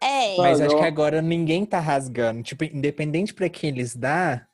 É. 0.00 0.36
Mas 0.36 0.60
acho 0.60 0.76
que 0.76 0.84
agora 0.84 1.20
ninguém 1.20 1.66
tá 1.66 1.80
rasgando. 1.80 2.42
Tipo, 2.42 2.64
independente 2.64 3.34
para 3.34 3.48
quem 3.48 3.70
eles 3.70 3.96
dá, 3.96 4.46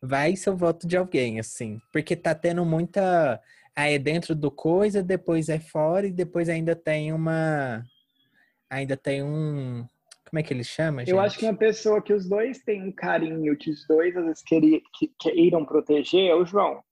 vai 0.00 0.36
ser 0.36 0.50
o 0.50 0.56
voto 0.56 0.86
de 0.86 0.96
alguém, 0.96 1.40
assim. 1.40 1.78
Porque 1.92 2.14
tá 2.14 2.34
tendo 2.34 2.64
muita 2.64 3.40
Aí 3.76 3.94
é 3.94 3.98
dentro 3.98 4.34
do 4.34 4.50
coisa, 4.50 5.02
depois 5.02 5.48
é 5.48 5.58
fora 5.58 6.06
e 6.06 6.12
depois 6.12 6.48
ainda 6.48 6.76
tem 6.76 7.12
uma. 7.12 7.84
Ainda 8.70 8.96
tem 8.96 9.22
um. 9.22 9.86
Como 10.28 10.38
é 10.38 10.42
que 10.42 10.54
ele 10.54 10.64
chama? 10.64 11.00
Gente? 11.00 11.10
Eu 11.10 11.20
acho 11.20 11.38
que 11.38 11.44
uma 11.44 11.56
pessoa 11.56 12.02
que 12.02 12.12
os 12.12 12.28
dois 12.28 12.58
têm 12.60 12.82
um 12.84 12.92
carinho, 12.92 13.56
que 13.56 13.70
os 13.70 13.86
dois 13.86 14.16
às 14.16 14.24
vezes 14.24 14.42
queriam, 14.42 14.80
que, 14.96 15.12
queiram 15.18 15.64
proteger 15.64 16.30
é 16.30 16.34
o 16.34 16.44
João. 16.44 16.82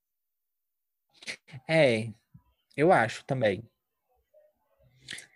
É, 1.68 2.08
eu 2.76 2.92
acho 2.92 3.24
também. 3.24 3.64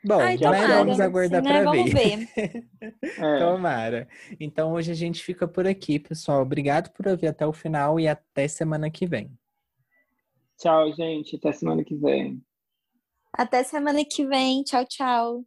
Bom, 0.04 0.20
Ai, 0.20 0.38
tomara, 0.38 0.78
vamos 0.78 1.00
aguardar 1.00 1.42
né? 1.42 1.62
para 1.62 1.72
ver. 1.72 1.90
ver. 1.90 2.68
é. 3.18 3.38
Tomara. 3.38 4.08
Então 4.38 4.72
hoje 4.72 4.92
a 4.92 4.94
gente 4.94 5.22
fica 5.22 5.48
por 5.48 5.66
aqui, 5.66 5.98
pessoal. 5.98 6.42
Obrigado 6.42 6.90
por 6.92 7.06
ouvir 7.08 7.26
até 7.28 7.44
o 7.44 7.52
final 7.52 7.98
e 7.98 8.06
até 8.06 8.46
semana 8.46 8.88
que 8.90 9.06
vem. 9.06 9.36
Tchau, 10.58 10.92
gente. 10.92 11.36
Até 11.36 11.52
semana 11.52 11.84
que 11.84 11.94
vem. 11.94 12.42
Até 13.32 13.62
semana 13.62 14.04
que 14.04 14.26
vem. 14.26 14.62
Tchau, 14.62 14.84
tchau. 14.86 15.44